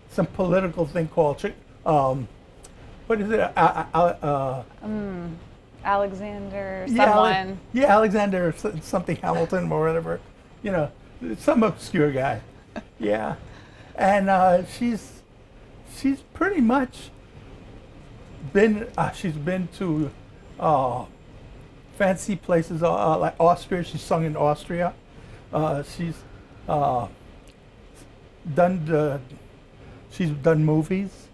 [0.09, 1.37] some political thing called
[1.85, 2.27] um,
[3.07, 3.39] what is it?
[3.39, 4.63] Uh, uh, uh,
[5.83, 7.59] Alexander, yeah, Ale- someone.
[7.73, 10.19] yeah, Alexander something Hamilton or whatever,
[10.63, 10.91] you know,
[11.39, 12.41] some obscure guy.
[12.99, 13.35] Yeah,
[13.95, 15.21] and uh, she's
[15.97, 17.09] she's pretty much
[18.53, 20.11] been uh, she's been to
[20.59, 21.05] uh,
[21.97, 23.83] fancy places uh, like Austria.
[23.83, 24.93] She's sung in Austria.
[25.51, 26.15] Uh, she's
[26.69, 27.07] uh,
[28.53, 29.19] done the,
[30.11, 31.27] she's done movies.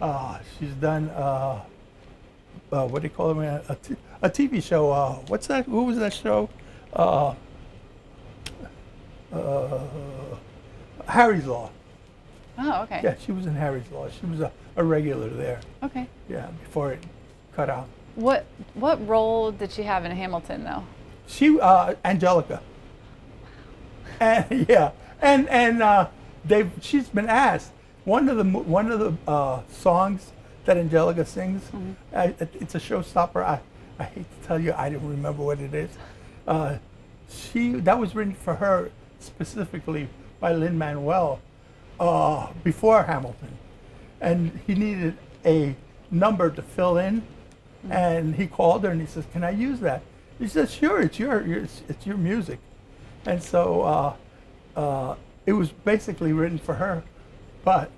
[0.00, 1.62] Uh, she's done uh,
[2.72, 3.34] uh, what do you call it?
[3.34, 3.60] man?
[3.68, 4.90] A, t- a TV show.
[4.90, 5.66] Uh, what's that?
[5.66, 6.48] Who was that show?
[6.92, 7.34] Uh,
[9.32, 9.80] uh,
[11.06, 11.70] Harry's Law.
[12.58, 13.00] Oh, okay.
[13.02, 14.08] Yeah, she was in Harry's Law.
[14.08, 15.60] She was a, a regular there.
[15.82, 16.08] Okay.
[16.28, 17.04] Yeah, before it
[17.54, 17.88] cut out.
[18.14, 20.84] What what role did she have in Hamilton though?
[21.26, 22.62] She, uh, Angelica.
[24.20, 26.08] And yeah, and and uh,
[26.44, 27.72] they she's been asked
[28.04, 30.32] one of the one of the uh, songs
[30.64, 31.92] that Angelica sings, mm-hmm.
[32.14, 33.42] I, it's a showstopper.
[33.44, 33.60] I
[33.98, 35.90] I hate to tell you, I don't remember what it is,
[36.46, 36.78] uh,
[37.28, 40.08] she that was written for her specifically
[40.40, 41.40] by Lin Manuel
[42.00, 43.56] uh, before Hamilton,
[44.20, 45.76] and he needed a
[46.10, 47.22] number to fill in,
[47.88, 50.02] and he called her and he says, "Can I use that?"
[50.40, 52.58] She said, "Sure, it's your it's, it's your music,"
[53.24, 54.14] and so uh,
[54.76, 55.14] uh,
[55.46, 57.04] it was basically written for her,
[57.64, 57.90] but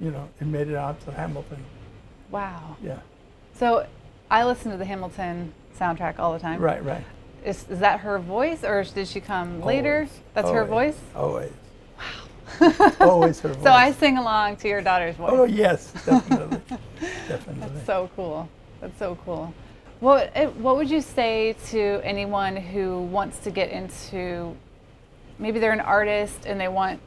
[0.00, 1.62] you know it made it out to Hamilton.
[2.30, 2.76] Wow.
[2.82, 3.00] Yeah,
[3.54, 3.86] So
[4.30, 6.60] I listen to the Hamilton soundtrack all the time.
[6.60, 7.04] right, right.
[7.44, 9.94] Is, is that her voice or did she come later?
[9.96, 10.96] Always, That's her voice?
[11.16, 11.50] Always.
[12.60, 12.94] Wow.
[13.00, 13.62] always her voice.
[13.64, 15.30] So I sing along to your daughter's voice.
[15.32, 16.60] Oh yes, definitely,
[17.28, 17.68] definitely.
[17.74, 18.48] That's So cool.
[18.80, 19.52] That's so cool.
[20.00, 24.54] What eh, what would you say to anyone who wants to get into
[25.38, 27.00] maybe they're an artist and they want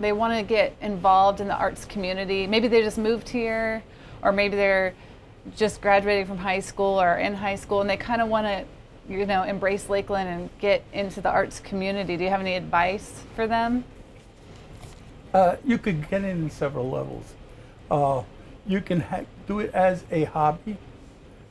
[0.00, 2.46] they want to get involved in the arts community.
[2.46, 3.82] Maybe they just moved here
[4.22, 4.94] or maybe they're
[5.56, 8.64] just graduating from high school or in high school and they kind of want to
[9.08, 12.16] you know embrace Lakeland and get into the arts community.
[12.16, 13.84] Do you have any advice for them?
[15.32, 17.34] Uh, you could get in several levels.
[17.90, 18.22] Uh,
[18.66, 20.76] you can ha- do it as a hobby,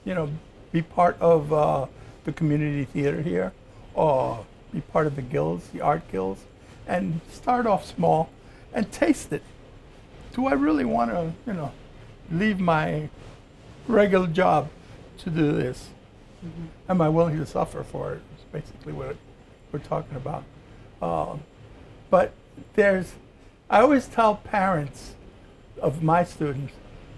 [0.05, 0.29] you know,
[0.71, 1.85] be part of uh,
[2.23, 3.53] the community theater here,
[3.93, 6.41] or be part of the guilds, the art guilds,
[6.87, 8.29] and start off small
[8.77, 9.41] and taste it.
[10.33, 11.71] Do I really want to, you know,
[12.31, 13.09] leave my
[13.87, 14.69] regular job
[15.17, 15.89] to do this?
[16.87, 18.21] Am I willing to suffer for it?
[18.35, 19.15] It's basically what
[19.71, 20.43] we're talking about.
[21.01, 21.41] Um,
[22.11, 22.33] but
[22.75, 23.13] there's,
[23.67, 25.15] I always tell parents
[25.81, 26.73] of my students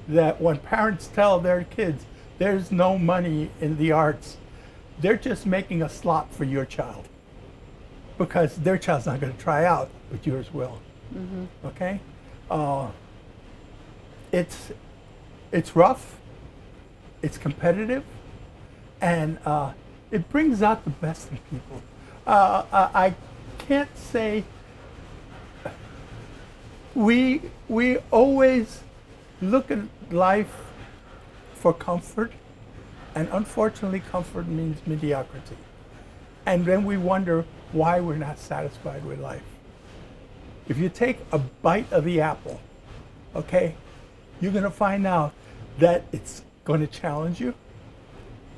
[0.08, 2.06] that when parents tell their kids
[2.38, 4.38] there's no money in the arts,
[4.98, 7.10] they're just making a slot for your child
[8.18, 10.80] because their child's not going to try out, but yours will.
[11.66, 12.00] Okay?
[12.50, 12.90] Uh,
[14.32, 14.72] it's,
[15.52, 16.18] it's rough,
[17.22, 18.04] it's competitive,
[19.02, 19.74] and uh,
[20.12, 21.82] it brings out the best in people.
[22.26, 23.16] Uh, I
[23.58, 24.44] can't say
[26.96, 28.82] we we always
[29.42, 29.80] look at
[30.12, 30.54] life
[31.54, 32.32] for comfort,
[33.16, 35.58] and unfortunately, comfort means mediocrity,
[36.46, 39.49] and then we wonder why we're not satisfied with life.
[40.70, 42.62] If you take a bite of the apple,
[43.36, 43.76] okay,
[44.40, 45.34] you're going to find out
[45.80, 47.54] that it's going to challenge you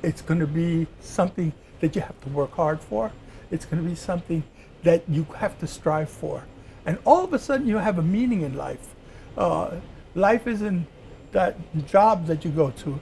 [0.02, 3.12] it's going to be something that you have to work hard for.
[3.50, 4.42] It's going to be something
[4.82, 6.44] that you have to strive for.
[6.84, 8.94] And all of a sudden, you have a meaning in life.
[9.36, 9.76] Uh,
[10.14, 10.86] life isn't
[11.30, 13.00] that job that you go to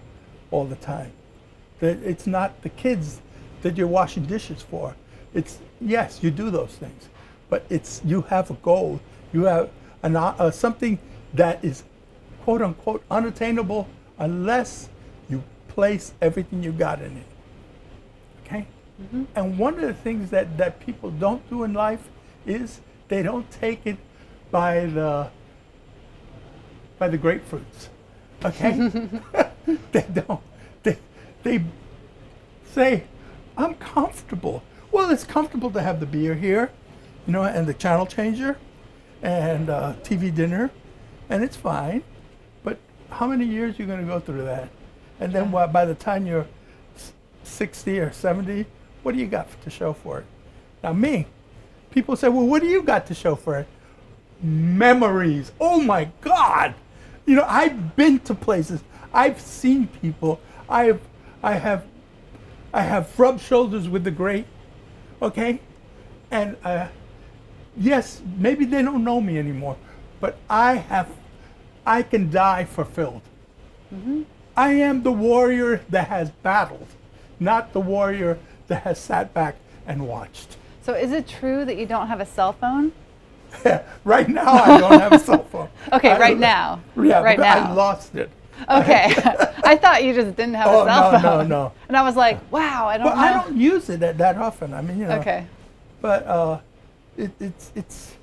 [0.50, 1.12] all the time.
[1.80, 3.22] It's not the kids
[3.62, 4.94] that you're washing dishes for.
[5.32, 7.08] It's yes, you do those things,
[7.50, 9.00] but it's you have a goal.
[9.32, 9.70] You have
[10.02, 10.98] an, uh, something
[11.34, 11.84] that is
[12.42, 14.88] quote unquote unattainable unless
[15.28, 17.26] you place everything you got in it.
[18.44, 18.66] Okay?
[19.34, 22.08] And one of the things that, that people don't do in life
[22.46, 23.96] is they don't take it
[24.50, 25.30] by the
[26.98, 27.88] by the grapefruits.
[28.44, 28.90] Okay?
[29.92, 30.40] they don't.
[30.82, 30.98] They
[31.42, 31.64] they
[32.72, 33.04] say,
[33.56, 34.62] I'm comfortable.
[34.92, 36.72] Well, it's comfortable to have the beer here,
[37.26, 38.56] you know, and the channel changer
[39.22, 40.70] and uh, TV dinner,
[41.28, 42.02] and it's fine.
[42.64, 42.78] But
[43.10, 44.68] how many years are you going to go through that?
[45.20, 46.46] And then why- by the time you're
[47.44, 48.66] 60 or 70,
[49.02, 50.26] what do you got to show for it?
[50.82, 51.26] Now, me,
[51.90, 53.66] people say, well, what do you got to show for it?
[54.42, 55.52] Memories.
[55.60, 56.74] Oh my God.
[57.26, 58.82] You know, I've been to places.
[59.12, 60.40] I've seen people.
[60.68, 61.00] I've,
[61.42, 61.84] I have,
[62.72, 64.46] I have rubbed shoulders with the great.
[65.20, 65.60] Okay,
[66.30, 66.88] and uh,
[67.76, 69.76] yes, maybe they don't know me anymore,
[70.20, 71.08] but I have,
[71.86, 73.22] I can die fulfilled.
[74.56, 76.86] I am the warrior that has battled,
[77.40, 79.56] not the warrior that has sat back
[79.86, 80.56] and watched.
[80.82, 82.92] So is it true that you don't have a cell phone?
[84.04, 85.68] right now, I don't have a cell phone.
[85.92, 86.80] Okay, I right now.
[86.96, 87.70] Yeah, right now.
[87.70, 88.30] I lost it.
[88.68, 89.06] Okay.
[89.64, 91.22] I thought you just didn't have Oh, a cell phone.
[91.22, 91.72] no, no, no.
[91.88, 93.12] And I was like, wow, I don't know.
[93.14, 94.74] I don't use it that, that often.
[94.74, 95.16] I mean, you know.
[95.16, 95.46] Okay.
[96.02, 96.58] But uh,
[97.16, 98.16] it, it's it's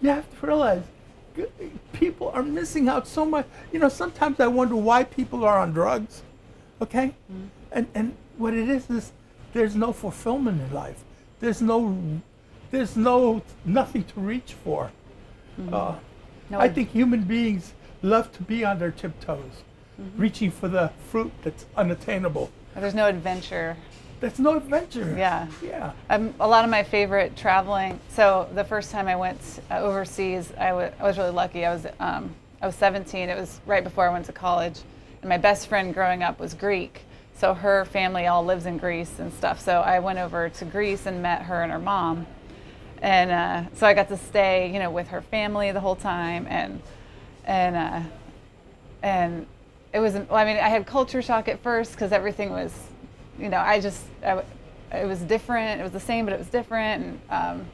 [0.00, 0.82] you have to realize
[1.92, 3.46] people are missing out so much.
[3.72, 6.22] You know, sometimes I wonder why people are on drugs.
[6.82, 7.46] Okay, mm-hmm.
[7.72, 9.12] and and what it is is
[9.52, 11.04] there's no fulfillment in life.
[11.40, 11.96] There's no
[12.70, 14.90] there's no nothing to reach for.
[15.58, 15.74] Mm-hmm.
[15.74, 15.94] Uh,
[16.50, 19.62] No, I think human beings love to be on their tiptoes,
[20.00, 20.20] mm-hmm.
[20.20, 22.50] reaching for the fruit that's unattainable.
[22.74, 23.76] there's no adventure.
[24.20, 25.14] That's no adventure.
[25.16, 25.46] Yeah.
[25.62, 25.92] Yeah.
[26.10, 27.98] Um, a lot of my favorite traveling.
[28.10, 31.64] So the first time I went uh, overseas, I wa- I was really lucky.
[31.64, 33.28] I was um, I was 17.
[33.30, 34.78] It was right before I went to college,
[35.22, 37.02] and my best friend growing up was Greek.
[37.34, 39.58] so her family all lives in Greece and stuff.
[39.60, 42.26] So I went over to Greece and met her and her mom,
[43.00, 46.46] and uh, so I got to stay, you know, with her family the whole time,
[46.50, 46.82] and
[47.46, 48.00] and uh,
[49.02, 49.46] and
[49.94, 50.12] it was.
[50.12, 52.70] Well, I mean, I had culture shock at first because everything was,
[53.40, 54.42] you know, I just I,
[54.92, 55.80] it was different.
[55.80, 57.04] It was the same, but it was different.
[57.04, 57.66] And, um,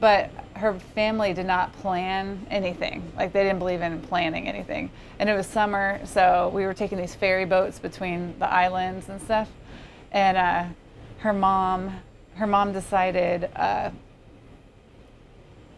[0.00, 3.02] but her family did not plan anything.
[3.16, 4.90] Like they didn't believe in planning anything.
[5.18, 9.20] And it was summer, so we were taking these ferry boats between the islands and
[9.22, 9.48] stuff.
[10.12, 10.64] And uh,
[11.18, 11.96] her mom,
[12.34, 13.48] her mom decided.
[13.56, 13.90] Uh,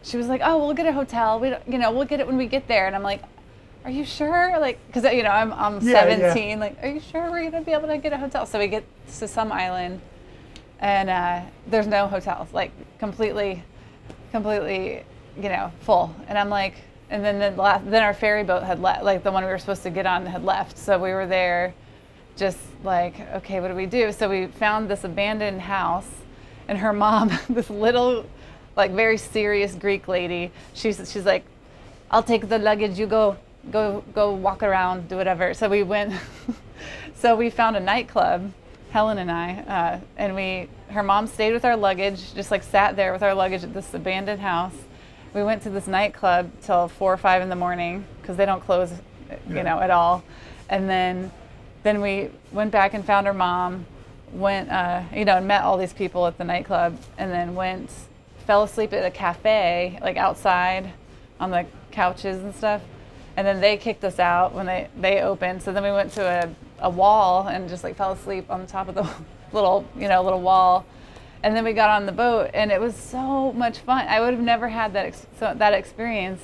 [0.01, 1.39] she was like, "Oh, we'll get a hotel.
[1.39, 3.21] We, you know, we'll get it when we get there." And I'm like,
[3.85, 6.49] "Are you sure?" Like, because you know, I'm I'm Yeah, 17.
[6.49, 6.55] yeah.
[6.57, 8.45] Like, are you sure we're gonna be able to get a hotel?
[8.45, 8.83] So we get
[9.19, 10.01] to some island,
[10.79, 12.53] and uh, there's no hotels.
[12.53, 13.63] Like, completely
[14.31, 15.03] completely,
[15.37, 16.13] you know, full.
[16.27, 16.75] And I'm like,
[17.09, 19.57] and then the last, then our ferry boat had left, like the one we were
[19.57, 20.77] supposed to get on had left.
[20.77, 21.73] So we were there,
[22.37, 24.11] just like, okay, what do we do?
[24.11, 26.07] So we found this abandoned house,
[26.67, 28.25] and her mom, this little,
[28.75, 31.43] like very serious Greek lady, she's she's like,
[32.11, 32.99] I'll take the luggage.
[32.99, 33.37] You go,
[33.71, 35.53] go, go walk around, do whatever.
[35.53, 36.13] So we went.
[37.15, 38.51] so we found a nightclub,
[38.91, 40.69] Helen and I, uh, and we.
[40.89, 43.93] Her mom stayed with our luggage, just like sat there with our luggage at this
[43.93, 44.73] abandoned house.
[45.33, 48.61] We went to this nightclub till four or five in the morning because they don't
[48.61, 48.91] close,
[49.47, 49.61] you Yeah.
[49.61, 50.23] know, at all.
[50.67, 51.31] And then,
[51.83, 53.85] then we went back and found her mom.
[54.33, 57.91] Went, uh, you know, and met all these people at the nightclub, and then went,
[58.45, 60.91] fell asleep at a cafe, like outside,
[61.39, 62.81] on the couches and stuff.
[63.39, 65.63] And then they kicked us out when they, they opened.
[65.63, 68.67] So then we went to a, a wall and just like fell asleep on the
[68.67, 69.09] top of the
[69.53, 70.85] little, you know, little wall.
[71.41, 74.05] And then we got on the boat and it was so much fun.
[74.09, 76.41] I would have never had that, ex- so, that experience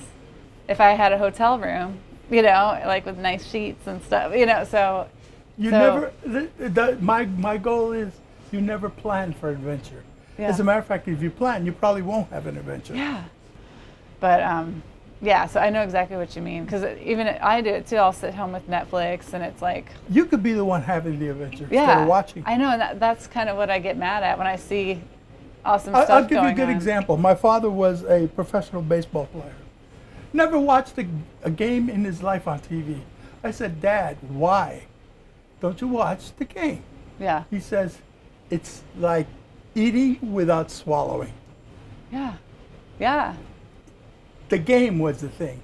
[0.69, 1.99] if I had a hotel room,
[2.31, 5.09] you know, like with nice sheets and stuff, you know, so.
[5.57, 6.13] You so- never.
[6.23, 8.13] The, the, my my goal is
[8.53, 10.05] you never plan for adventure.
[10.37, 12.95] As a matter of fact, if you plan, you probably won't have an adventure.
[12.95, 13.25] Yeah.
[14.21, 14.81] But um,
[15.21, 17.95] yeah, so I know exactly what you mean because even I do it too.
[17.97, 21.29] I'll sit home with Netflix and it's like, You could be the one having the
[21.29, 22.43] adventure instead yeah, of watching.
[22.45, 25.01] I know, and that, that's kind of what I get mad at when I see
[25.63, 26.75] awesome I- stuff I'll give you a good on.
[26.75, 27.17] example.
[27.17, 29.53] My father was a professional baseball player.
[30.33, 31.07] Never watched a,
[31.43, 32.99] a game in his life on TV.
[33.43, 34.83] I said, Dad, why
[35.61, 36.83] don't you watch the game?
[37.19, 37.99] Yeah, He says,
[38.49, 39.27] it's like
[39.75, 41.31] eating without swallowing.
[42.11, 42.33] yeah,
[42.99, 43.35] yeah,
[44.49, 45.61] The game was the thing,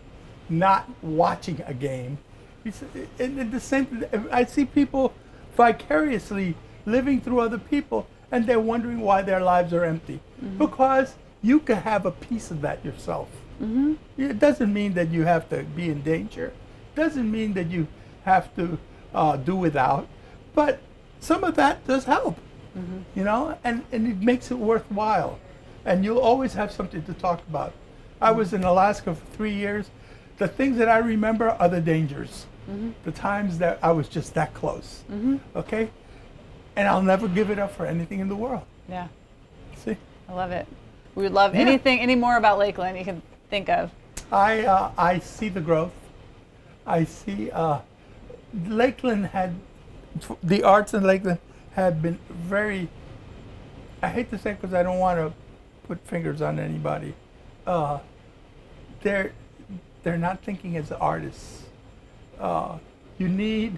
[0.50, 2.18] not watching a game.
[3.20, 4.06] And the same.
[4.32, 5.14] I see people
[5.56, 10.20] vicariously living through other people, and they're wondering why their lives are empty
[10.58, 13.30] because you can have a piece of that yourself.
[13.62, 13.94] Mm-hmm.
[14.18, 16.48] It doesn't mean that you have to be in danger.
[16.48, 17.88] It Doesn't mean that you
[18.26, 18.78] have to
[19.14, 20.08] uh, do without,
[20.54, 20.80] but
[21.20, 22.38] some of that does help.
[23.16, 25.40] You know, and and it makes it worthwhile,
[25.86, 27.74] and you'll always have something to talk about.
[28.22, 29.90] I was in Alaska for three years.
[30.38, 32.46] The things that I remember are the dangers,
[33.04, 35.04] the times that I was just that close.
[35.56, 35.90] Okay,
[36.76, 38.64] and I'll never give it up for anything in the world.
[38.88, 39.08] yeah.
[39.84, 39.98] See,
[40.30, 40.68] I love it.
[41.16, 41.62] We would love Yeah.
[41.62, 43.90] anything, any more about Lakeland you can think of.
[44.32, 45.92] I uh, I see the growth.
[46.86, 47.80] I see uh,
[48.68, 49.56] Lakeland had
[50.44, 51.40] the arts in Lakeland
[51.74, 52.88] have been very.
[54.02, 55.34] I hate to say because I don't want to
[55.88, 57.14] put fingers on anybody.
[57.68, 58.00] Uh,
[59.02, 59.32] they're
[60.04, 61.64] they're not thinking as artists.
[62.40, 62.78] Uh,
[63.18, 63.78] you need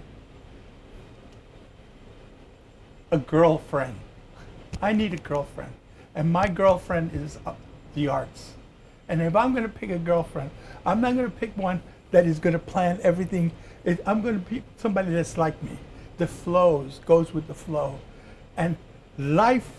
[3.10, 3.96] a girlfriend.
[4.80, 5.72] I need a girlfriend,
[6.14, 7.54] and my girlfriend is uh,
[7.94, 8.52] the arts.
[9.08, 10.50] And if I'm going to pick a girlfriend,
[10.86, 13.52] I'm not going to pick one that is going to plan everything.
[14.06, 15.78] I'm going to pick somebody that's like me,
[16.16, 17.98] that flows, goes with the flow,
[18.56, 18.76] and
[19.18, 19.70] life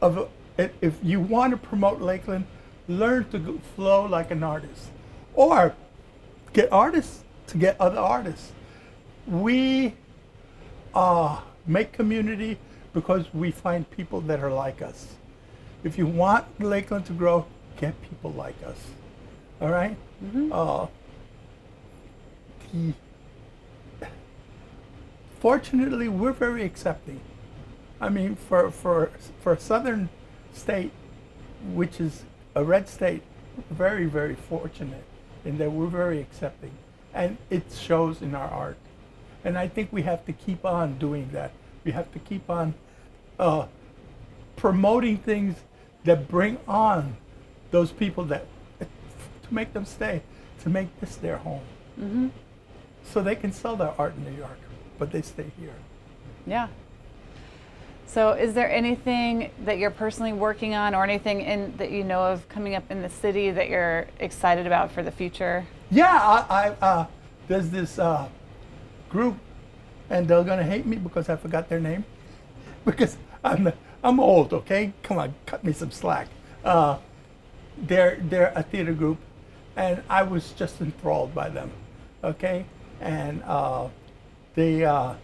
[0.00, 0.28] of.
[0.58, 2.46] If you want to promote Lakeland,
[2.88, 4.90] learn to flow like an artist,
[5.34, 5.74] or
[6.52, 8.52] get artists to get other artists.
[9.26, 9.94] We
[10.94, 12.58] uh, make community
[12.92, 15.14] because we find people that are like us.
[15.84, 17.46] If you want Lakeland to grow,
[17.80, 18.78] get people like us.
[19.60, 19.96] All right?
[20.50, 20.86] Uh,
[22.72, 22.92] the,
[25.40, 27.20] fortunately, we're very accepting.
[28.00, 29.10] I mean, for, for,
[29.40, 30.08] for a southern
[30.52, 30.90] state,
[31.72, 32.24] which is
[32.54, 33.22] a red state,
[33.70, 35.04] very, very fortunate
[35.44, 36.72] in that we're very accepting.
[37.14, 38.78] And it shows in our art.
[39.44, 41.52] And I think we have to keep on doing that.
[41.84, 42.74] We have to keep on
[43.38, 43.66] uh,
[44.56, 45.56] promoting things
[46.04, 47.16] that bring on
[47.70, 48.46] those people that
[48.80, 50.22] to make them stay,
[50.62, 51.62] to make this their home,
[53.04, 54.58] so they can sell their art in New York,
[54.98, 55.74] but they stay here.
[56.46, 56.68] Yeah.
[58.12, 62.22] So, is there anything that you're personally working on, or anything in that you know
[62.22, 65.64] of coming up in the city that you're excited about for the future?
[65.90, 67.06] Yeah, I, I uh,
[67.48, 68.28] there's this uh,
[69.08, 69.38] group,
[70.10, 72.04] and they're gonna hate me because I forgot their name,
[72.84, 73.72] because I'm
[74.04, 74.52] I'm old.
[74.52, 76.28] Okay, come on, cut me some slack.
[76.62, 76.98] Uh,
[77.78, 79.20] they're they're a theater group,
[79.74, 81.70] and I was just enthralled by them.
[82.22, 82.66] Okay,
[83.00, 83.88] and uh,
[84.54, 85.14] they uh,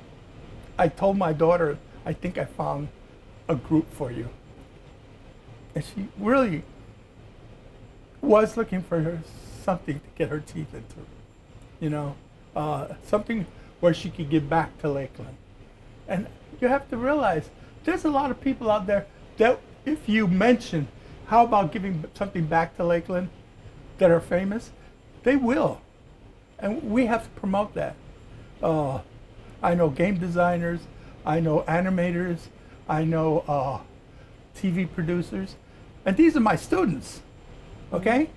[0.78, 2.88] I told my daughter I think I found
[3.48, 4.28] a group for you.
[5.74, 6.62] And she really
[8.20, 9.20] was looking for her,
[9.62, 11.06] something to get her teeth into,
[11.80, 12.16] you know,
[12.56, 13.46] uh, something
[13.80, 15.36] where she could give back to Lakeland.
[16.08, 16.26] And
[16.60, 17.50] you have to realize
[17.84, 20.88] there's a lot of people out there that if you mention
[21.26, 23.28] how about giving something back to Lakeland
[23.98, 24.72] that are famous,
[25.22, 25.80] they will.
[26.58, 27.94] And we have to promote that.
[28.62, 29.00] Uh,
[29.62, 30.80] I know game designers,
[31.28, 32.46] I know animators,
[32.88, 33.80] I know uh,
[34.58, 35.56] TV producers,
[36.06, 37.20] and these are my students.
[37.92, 38.30] Okay?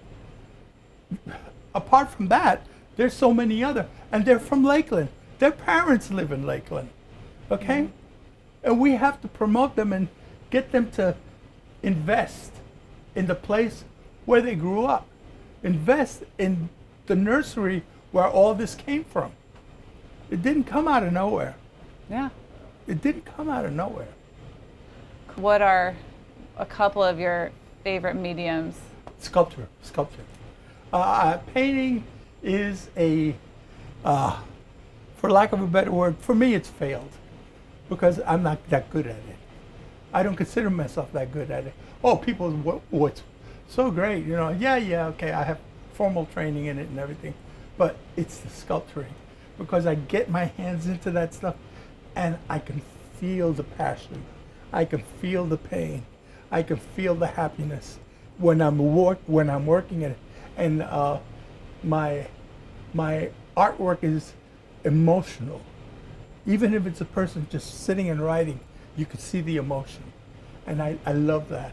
[1.74, 2.68] Apart from that,
[2.98, 5.08] there's so many other, and they're from Lakeland.
[5.40, 6.90] Their parents live in Lakeland.
[7.50, 7.84] Okay?
[7.84, 7.92] Mm-hmm.
[8.64, 10.10] And we have to promote them and
[10.50, 11.16] get them to
[11.82, 12.52] invest
[13.16, 13.86] in the place
[14.26, 15.08] where they grew up.
[15.64, 16.68] Invest in
[17.06, 19.32] the nursery where all this came from.
[20.30, 21.56] It didn't come out of nowhere.
[22.10, 22.30] Yeah
[22.92, 24.10] it didn't come out of nowhere.
[25.38, 25.96] What are
[26.58, 27.52] a couple of your
[27.86, 28.78] favorite mediums?
[29.20, 30.26] Sculpture, sculpture.
[30.92, 32.04] Uh, uh, painting
[32.44, 33.34] is a,
[34.04, 34.42] uh,
[35.16, 37.12] for lack of a better word, for me it's failed
[37.88, 39.38] because I'm not that good at it.
[40.14, 41.74] I don't consider myself that good at it.
[42.04, 43.24] Oh, people, what, what's
[43.70, 44.50] so great, you know?
[44.50, 45.60] Yeah, yeah, okay, I have
[45.94, 47.36] formal training in it and everything,
[47.78, 49.14] but it's the sculpturing
[49.58, 51.56] because I get my hands into that stuff
[52.16, 52.82] and I can
[53.20, 54.24] feel the passion.
[54.74, 56.06] I can feel the pain.
[56.52, 58.00] I can feel the happiness
[58.38, 60.18] when I'm work when I'm working it.
[60.58, 61.20] And uh,
[61.84, 62.28] my
[62.94, 64.34] my artwork is
[64.84, 65.62] emotional.
[66.46, 68.60] Even if it's a person just sitting and writing,
[68.98, 70.04] you can see the emotion,
[70.66, 71.72] and I, I love that.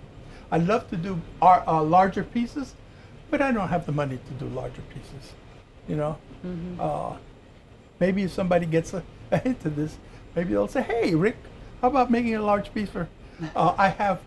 [0.50, 2.74] I love to do art, uh, larger pieces,
[3.30, 5.32] but I don't have the money to do larger pieces.
[5.88, 6.78] You know, mm-hmm.
[6.78, 7.16] uh,
[7.98, 9.96] maybe if somebody gets a, a hint of this,
[10.34, 11.36] maybe they'll say, "Hey, Rick,
[11.80, 13.08] how about making a large piece for?"
[13.54, 14.20] Uh, I have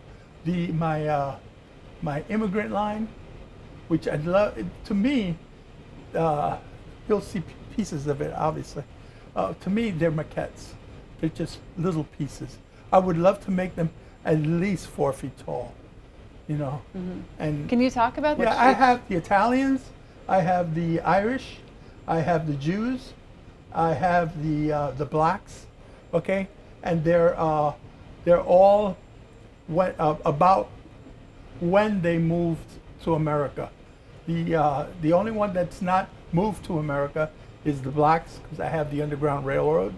[0.44, 1.36] the my uh,
[2.00, 3.08] my immigrant line,
[3.88, 4.58] which I love.
[4.84, 5.36] To me,
[6.14, 6.58] uh,
[7.08, 7.42] you'll see
[7.76, 8.32] pieces of it.
[8.34, 8.84] Obviously,
[9.36, 10.72] uh, to me, they're maquettes.
[11.20, 12.58] They're just little pieces.
[12.92, 13.90] I would love to make them
[14.24, 15.72] at least four feet tall.
[16.48, 17.20] You know, mm-hmm.
[17.38, 18.44] and can you talk about that?
[18.44, 19.90] Yeah, I have the Italians.
[20.28, 21.58] I have the Irish.
[22.06, 23.12] I have the Jews.
[23.74, 25.66] I have the uh, the blacks
[26.12, 26.48] okay?
[26.82, 27.74] And they're, uh,
[28.24, 28.96] they're all
[29.70, 30.70] uh, about
[31.60, 32.64] when they moved
[33.04, 33.70] to America.
[34.26, 37.30] The, uh, the only one that's not moved to America
[37.64, 39.94] is the blacks, because I have the Underground Railroad.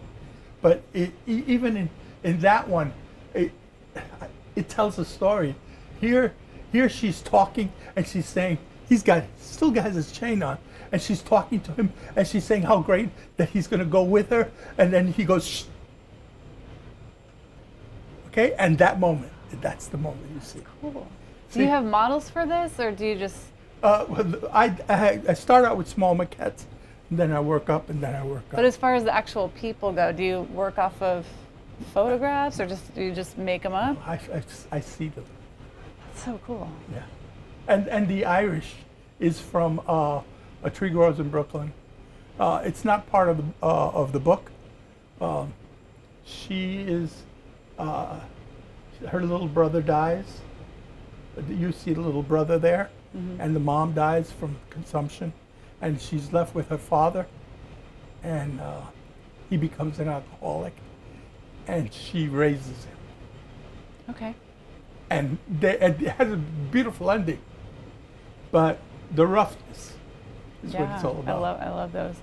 [0.61, 1.91] But it, even in,
[2.23, 2.93] in that one,
[3.35, 3.53] it,
[4.57, 5.55] it tells a story.
[6.01, 6.35] Here,
[6.73, 8.59] here she's talking and she's saying,
[8.89, 10.59] he's got, still has his chain on.
[10.93, 14.03] And she's talking to him and she's saying how great that he's going to go
[14.03, 14.51] with her.
[14.79, 15.67] And then he goes,
[18.35, 19.31] Okay, and that moment,
[19.61, 20.59] that's the moment you see.
[20.81, 21.07] Cool.
[21.51, 23.37] See, do you have models for this, or do you just?
[23.81, 26.65] Uh, I, I, I start out with small maquettes,
[27.11, 28.57] and then I work up, and then I work up.
[28.57, 31.25] But as far as the actual people go, do you work off of
[31.93, 33.97] photographs, or just do you just make them up?
[34.05, 35.27] I, I, I see them.
[36.09, 36.69] That's so cool.
[36.93, 37.05] Yeah,
[37.69, 38.75] and and the Irish
[39.21, 40.23] is from uh,
[40.65, 41.73] a tree grows in Brooklyn.
[42.41, 44.51] Uh, it's not part of the uh, of the book.
[45.21, 45.53] Um,
[46.25, 47.23] she is
[47.79, 48.21] uh,
[49.09, 50.41] her little brother dies.
[51.49, 53.41] You see the little brother there, mm-hmm.
[53.41, 55.33] and the mom dies from consumption,
[55.81, 57.27] and she's left with her father,
[58.23, 58.83] and uh,
[59.51, 60.75] he becomes an alcoholic,
[61.67, 62.97] and she raises him.
[64.11, 64.35] Okay.
[65.11, 67.41] And they, it has a beautiful ending,
[68.53, 68.79] but
[69.11, 69.95] the roughness
[70.63, 71.37] is yeah, what it's all about.
[71.37, 72.17] I love, I love those.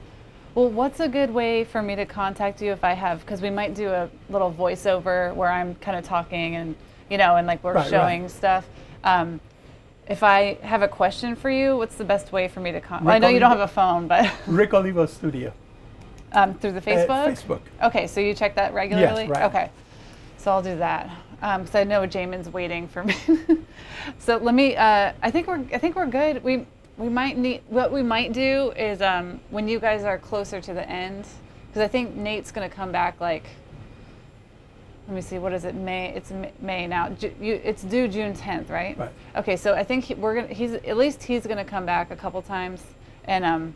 [0.54, 3.22] Well, what's a good way for me to contact you if I have?
[3.22, 6.76] Because we might do a little voiceover where I'm kind of talking and
[7.10, 8.32] you know, and like we're right, showing right.
[8.32, 8.68] stuff.
[9.04, 9.40] Um,
[10.08, 13.06] if I have a question for you, what's the best way for me to contact?
[13.06, 15.54] Well, I know you don't have a phone, but Rick Olivo Studio.
[16.34, 17.10] Um, through the Facebook.
[17.10, 17.62] Uh, Facebook.
[17.84, 19.24] Okay, so you check that regularly.
[19.24, 19.44] Yes, right.
[19.44, 19.70] Okay,
[20.38, 23.16] so I'll do that because um, I know Jamin's waiting for me.
[24.20, 24.76] so let me.
[24.76, 25.66] Uh, I think we're.
[25.74, 26.44] I think we're good.
[26.44, 26.66] We
[27.02, 30.74] we might need what we might do is um, when you guys are closer to
[30.74, 31.26] the end
[31.68, 33.46] because i think nate's going to come back like
[35.08, 35.76] let me see, what is it?
[35.76, 36.14] May.
[36.14, 36.32] It's
[36.62, 37.10] May now.
[37.10, 38.98] Ju- you, it's due June 10th, right?
[38.98, 39.12] Right.
[39.36, 40.54] Okay, so I think he, we're gonna.
[40.54, 42.82] He's at least he's gonna come back a couple times
[43.26, 43.76] and um,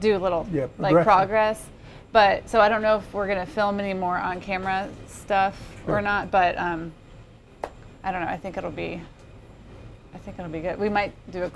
[0.00, 1.64] do a little Yeah, like progress.
[2.12, 6.02] But so I don't know if we're gonna film any more on camera stuff or
[6.02, 6.30] not.
[6.30, 6.92] But um,
[8.04, 8.28] I don't know.
[8.28, 9.00] I think it'll be.
[10.14, 10.78] I think it'll be good.
[10.78, 11.50] We might do a.